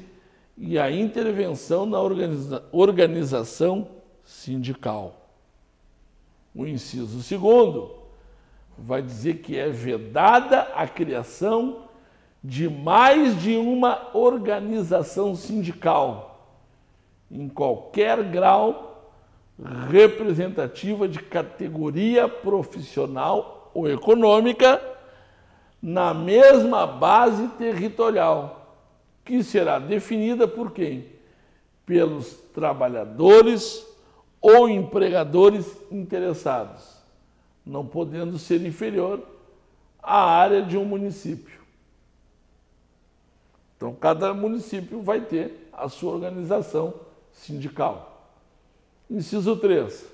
e 0.57 0.79
a 0.79 0.91
intervenção 0.91 1.85
na 1.85 2.01
organiza 2.01 2.65
organização 2.73 3.89
sindical. 4.25 5.29
O 6.55 6.67
inciso 6.67 7.23
segundo 7.23 7.95
vai 8.79 9.03
dizer 9.03 9.39
que 9.39 9.57
é 9.57 9.69
vedada 9.69 10.63
a 10.75 10.87
criação 10.89 11.85
de 12.43 12.69
mais 12.69 13.41
de 13.41 13.57
uma 13.57 14.11
organização 14.15 15.35
sindical 15.35 16.55
em 17.31 17.49
qualquer 17.49 18.23
grau 18.23 19.13
representativa 19.91 21.09
de 21.09 21.19
categoria 21.19 22.29
profissional 22.29 23.71
ou 23.75 23.89
econômica 23.89 24.81
na 25.83 26.13
mesma 26.13 26.87
base 26.87 27.49
territorial, 27.49 28.66
que 29.27 29.43
será 29.43 29.81
definida 29.81 30.47
por 30.47 30.71
quem? 30.71 31.05
Pelos 31.85 32.33
trabalhadores 32.55 33.85
ou 34.41 34.69
empregadores 34.69 35.67
interessados, 35.91 36.97
não 37.65 37.85
podendo 37.85 38.39
ser 38.39 38.65
inferior 38.65 39.21
à 40.01 40.25
área 40.25 40.63
de 40.63 40.79
um 40.79 40.85
município. 40.85 41.61
Então, 43.77 43.93
cada 43.95 44.33
município 44.33 45.03
vai 45.03 45.21
ter 45.21 45.69
a 45.73 45.89
sua 45.89 46.13
organização 46.13 46.95
sindical. 47.33 48.33
Inciso 49.11 49.57
3. 49.57 50.07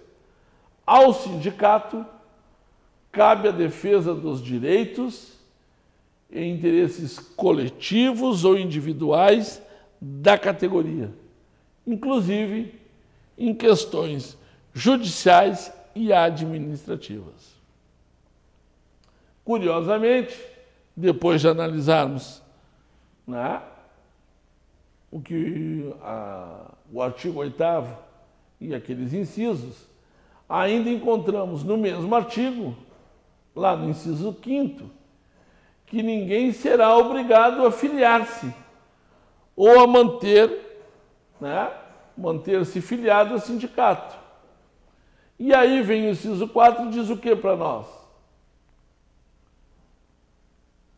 Ao 0.87 1.13
sindicato 1.13 2.05
cabe 3.13 3.49
a 3.49 3.53
defesa 3.53 4.15
dos 4.15 4.43
direitos 4.43 5.39
e 6.33 6.45
interesses 6.45 7.19
coletivos 7.19 8.45
ou 8.45 8.59
individuais 8.59 9.63
da 10.01 10.39
categoria, 10.39 11.13
inclusive 11.87 12.75
em 13.37 13.55
questões 13.55 14.37
judiciais 14.73 15.73
e 15.95 16.13
administrativas. 16.13 17.53
Curiosamente, 19.45 20.39
depois 20.97 21.41
de 21.41 21.49
analisarmos 21.49 22.41
né, 23.27 23.61
o 25.11 25.21
que 25.21 25.93
a, 26.01 26.71
o 26.91 27.03
artigo 27.03 27.41
8 27.41 27.63
e 28.61 28.75
aqueles 28.75 29.13
incisos, 29.13 29.87
ainda 30.49 30.89
encontramos 30.89 31.63
no 31.63 31.77
mesmo 31.77 32.15
artigo, 32.15 32.75
lá 33.55 33.77
no 33.77 33.91
inciso 33.91 34.37
5 34.43 35.02
que 35.93 36.03
ninguém 36.03 36.53
será 36.53 36.97
obrigado 36.97 37.67
a 37.67 37.71
filiar-se 37.71 38.51
ou 39.55 39.79
a 39.79 39.87
manter, 39.87 40.81
né, 41.39 41.71
manter-se 42.17 42.81
filiado 42.81 43.35
ao 43.35 43.39
sindicato. 43.39 44.17
E 45.39 45.55
aí 45.55 45.83
vem 45.83 46.07
o 46.07 46.09
inciso 46.09 46.49
4 46.49 46.87
e 46.87 46.91
diz 46.93 47.11
o 47.11 47.17
que 47.19 47.37
para 47.37 47.55
nós? 47.55 47.87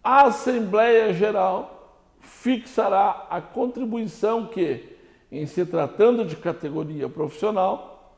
A 0.01 0.27
Assembleia 0.27 1.13
Geral 1.13 1.99
fixará 2.21 3.27
a 3.29 3.41
contribuição 3.41 4.47
que, 4.47 4.97
em 5.33 5.45
se 5.45 5.67
tratando 5.67 6.25
de 6.25 6.37
categoria 6.37 7.09
profissional, 7.09 8.15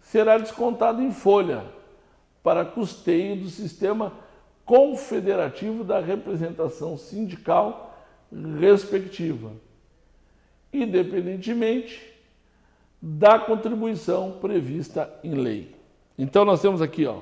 será 0.00 0.38
descontada 0.38 1.02
em 1.02 1.10
folha 1.10 1.66
para 2.42 2.64
custeio 2.64 3.36
do 3.36 3.50
sistema 3.50 4.23
confederativo 4.64 5.84
da 5.84 6.00
representação 6.00 6.96
sindical 6.96 7.94
respectiva, 8.58 9.52
independentemente 10.72 12.12
da 13.00 13.38
contribuição 13.38 14.38
prevista 14.40 15.12
em 15.22 15.34
lei. 15.34 15.76
Então 16.16 16.44
nós 16.44 16.62
temos 16.62 16.80
aqui, 16.80 17.04
ó, 17.04 17.20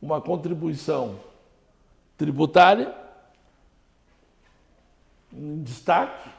uma 0.00 0.20
contribuição 0.20 1.20
tributária 2.16 2.94
em 5.32 5.62
destaque 5.62 6.30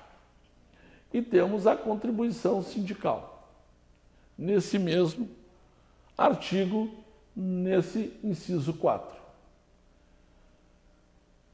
e 1.14 1.22
temos 1.22 1.68
a 1.68 1.76
contribuição 1.76 2.64
sindical. 2.64 3.50
Nesse 4.38 4.80
mesmo 4.80 5.30
artigo, 6.18 6.90
nesse 7.36 8.18
inciso 8.24 8.74
4. 8.74 9.21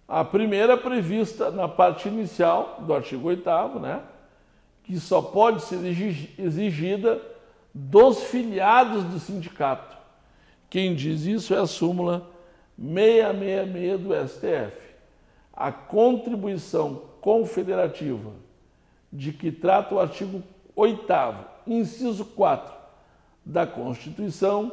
A 0.08 0.24
primeira 0.24 0.78
prevista 0.78 1.52
na 1.52 1.68
parte 1.68 2.08
inicial 2.08 2.78
do 2.80 2.94
artigo 2.94 3.28
8 3.28 3.50
né, 3.80 4.02
que 4.84 4.98
só 5.00 5.22
pode 5.22 5.64
ser 5.64 5.80
exigida 6.40 7.22
dos 7.74 8.24
filiados 8.24 9.04
do 9.04 9.20
sindicato. 9.20 9.98
Quem 10.70 10.96
diz 10.96 11.26
isso 11.26 11.54
é 11.54 11.60
a 11.60 11.68
súmula 11.68 12.26
666 12.78 14.00
do 14.00 14.28
STF. 14.28 14.88
A 15.54 15.72
contribuição 15.72 17.02
confederativa 17.20 18.32
de 19.12 19.34
que 19.34 19.52
trata 19.52 19.96
o 19.96 20.00
artigo 20.00 20.42
8 20.76 21.14
inciso 21.66 22.24
4 22.24 22.74
da 23.46 23.68
Constituição 23.68 24.72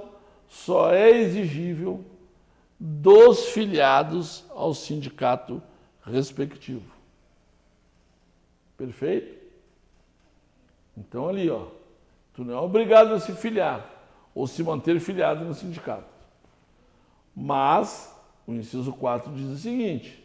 só 0.49 0.93
é 0.93 1.11
exigível 1.11 2.05
dos 2.79 3.47
filiados 3.47 4.45
ao 4.51 4.75
sindicato 4.75 5.63
respectivo. 6.03 6.93
Perfeito? 8.77 9.43
Então 10.97 11.29
ali, 11.29 11.49
ó, 11.49 11.67
tu 12.35 12.45
não 12.45 12.55
é 12.55 12.61
obrigado 12.61 13.15
a 13.15 13.21
se 13.21 13.33
filiar 13.35 13.91
ou 14.35 14.47
se 14.47 14.63
manter 14.63 14.99
filiado 15.01 15.45
no 15.45 15.55
sindicato. 15.55 16.13
Mas 17.35 18.15
o 18.47 18.53
inciso 18.53 18.93
4 18.93 19.33
diz 19.33 19.49
o 19.49 19.59
seguinte: 19.59 20.23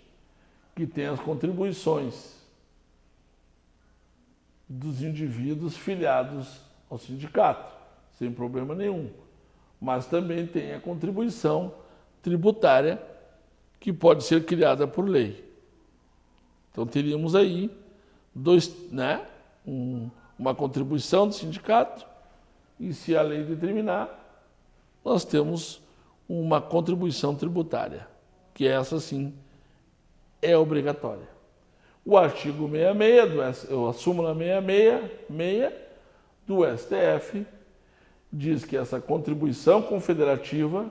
que 0.76 0.86
tem 0.86 1.08
as 1.08 1.20
contribuições 1.20 2.36
dos 4.68 5.02
indivíduos 5.02 5.76
filiados 5.76 6.62
ao 6.89 6.97
sindicato, 6.97 7.74
sem 8.18 8.32
problema 8.32 8.76
nenhum. 8.76 9.10
Mas 9.82 10.06
também 10.06 10.45
tem 10.45 10.74
a 10.74 10.80
contribuição 10.80 11.74
tributária 12.22 13.01
que 13.80 13.93
pode 13.93 14.24
ser 14.24 14.45
criada 14.45 14.88
por 14.88 15.07
lei. 15.07 15.45
Então 16.72 16.86
teríamos 16.86 17.36
aí 17.36 17.70
dois, 18.34 18.91
né, 18.91 19.26
um, 19.65 20.09
uma 20.38 20.53
contribuição 20.53 21.28
do 21.28 21.34
sindicato 21.34 22.05
e 22.80 22.93
se 22.93 23.15
a 23.15 23.22
lei 23.22 23.43
determinar, 23.43 24.17
nós 25.03 25.26
temos 25.26 25.82
uma 26.28 26.61
contribuição 26.61 27.36
tributária, 27.36 28.07
que 28.53 28.67
essa 28.67 28.99
sim 28.99 29.34
é 30.41 30.57
obrigatória. 30.57 31.28
O 32.05 32.17
artigo 32.17 32.70
66, 32.70 33.63
do, 33.70 33.88
a 33.88 33.93
súmula 33.93 34.34
666 34.34 35.74
do 36.47 36.78
STF, 36.78 37.45
diz 38.32 38.63
que 38.63 38.78
essa 38.78 39.01
contribuição 39.01 39.82
confederativa 39.82 40.89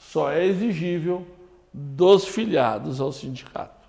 só 0.00 0.32
é 0.32 0.44
exigível 0.44 1.26
dos 1.72 2.26
filiados 2.26 3.00
ao 3.00 3.12
sindicato. 3.12 3.86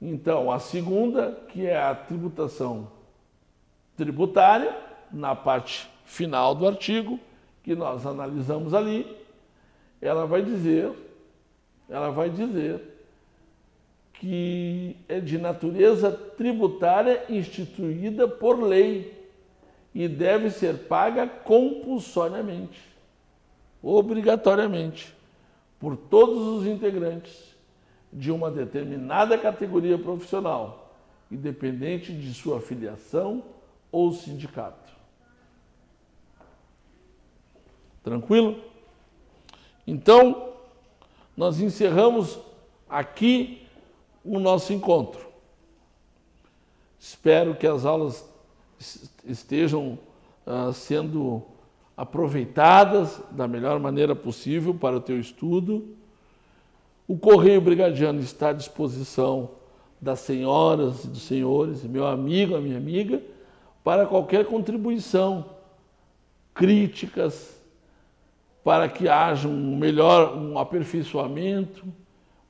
Então, 0.00 0.52
a 0.52 0.60
segunda, 0.60 1.32
que 1.48 1.66
é 1.66 1.76
a 1.76 1.94
tributação 1.94 2.88
tributária, 3.96 4.74
na 5.10 5.34
parte 5.34 5.90
final 6.04 6.54
do 6.54 6.66
artigo, 6.66 7.18
que 7.62 7.74
nós 7.74 8.06
analisamos 8.06 8.72
ali, 8.72 9.04
ela 10.00 10.26
vai 10.26 10.42
dizer, 10.42 10.92
ela 11.88 12.10
vai 12.10 12.30
dizer 12.30 12.80
que 14.14 14.96
é 15.08 15.18
de 15.18 15.38
natureza 15.38 16.12
tributária 16.12 17.24
instituída 17.28 18.28
por 18.28 18.62
lei 18.62 19.28
e 19.92 20.06
deve 20.06 20.50
ser 20.50 20.86
paga 20.86 21.26
compulsoriamente 21.26 22.93
obrigatoriamente 23.84 25.14
por 25.78 25.96
todos 25.96 26.46
os 26.46 26.66
integrantes 26.66 27.54
de 28.10 28.32
uma 28.32 28.50
determinada 28.50 29.36
categoria 29.36 29.98
profissional, 29.98 30.96
independente 31.30 32.12
de 32.12 32.32
sua 32.32 32.60
filiação 32.60 33.42
ou 33.92 34.12
sindicato. 34.12 34.92
Tranquilo? 38.02 38.62
Então, 39.86 40.54
nós 41.36 41.60
encerramos 41.60 42.38
aqui 42.88 43.66
o 44.24 44.38
nosso 44.38 44.72
encontro. 44.72 45.26
Espero 46.98 47.54
que 47.54 47.66
as 47.66 47.84
aulas 47.84 48.24
estejam 49.26 49.98
uh, 50.46 50.72
sendo 50.72 51.42
aproveitadas 51.96 53.20
da 53.30 53.46
melhor 53.46 53.78
maneira 53.78 54.14
possível 54.14 54.74
para 54.74 54.96
o 54.96 55.00
teu 55.00 55.18
estudo. 55.18 55.96
O 57.06 57.16
Correio 57.16 57.60
Brigadiano 57.60 58.20
está 58.20 58.48
à 58.48 58.52
disposição 58.52 59.50
das 60.00 60.20
senhoras 60.20 61.04
e 61.04 61.08
dos 61.08 61.22
senhores, 61.22 61.82
meu 61.84 62.06
amigo, 62.06 62.54
a 62.54 62.60
minha 62.60 62.76
amiga, 62.76 63.22
para 63.82 64.06
qualquer 64.06 64.44
contribuição, 64.46 65.46
críticas, 66.52 67.60
para 68.62 68.88
que 68.88 69.08
haja 69.08 69.46
um 69.46 69.76
melhor 69.76 70.36
um 70.36 70.58
aperfeiçoamento 70.58 71.84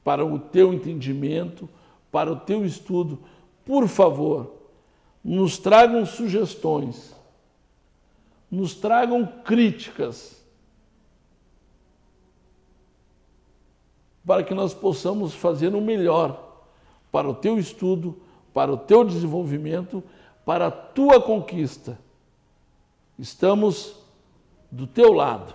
para 0.03 0.25
o 0.25 0.39
teu 0.39 0.73
entendimento, 0.73 1.69
para 2.11 2.33
o 2.33 2.37
teu 2.37 2.65
estudo. 2.65 3.19
Por 3.65 3.89
favor, 3.89 4.55
nos 5.25 5.59
tragam 5.59 6.07
sugestões 6.07 7.15
nos 8.55 8.75
tragam 8.75 9.27
críticas 9.27 10.43
para 14.27 14.43
que 14.43 14.55
nós 14.55 14.73
possamos 14.73 15.35
fazer 15.35 15.75
o 15.75 15.81
melhor 15.81 16.63
para 17.13 17.29
o 17.29 17.35
teu 17.35 17.59
estudo, 17.59 18.19
para 18.53 18.73
o 18.73 18.77
teu 18.77 19.05
desenvolvimento, 19.05 20.03
para 20.45 20.69
a 20.69 20.71
tua 20.71 21.21
conquista. 21.21 21.99
Estamos 23.19 23.97
do 24.71 24.87
teu 24.87 25.13
lado. 25.13 25.55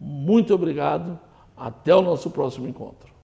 Muito 0.00 0.54
obrigado. 0.54 1.18
Até 1.56 1.94
o 1.94 2.02
nosso 2.02 2.30
próximo 2.30 2.68
encontro. 2.68 3.15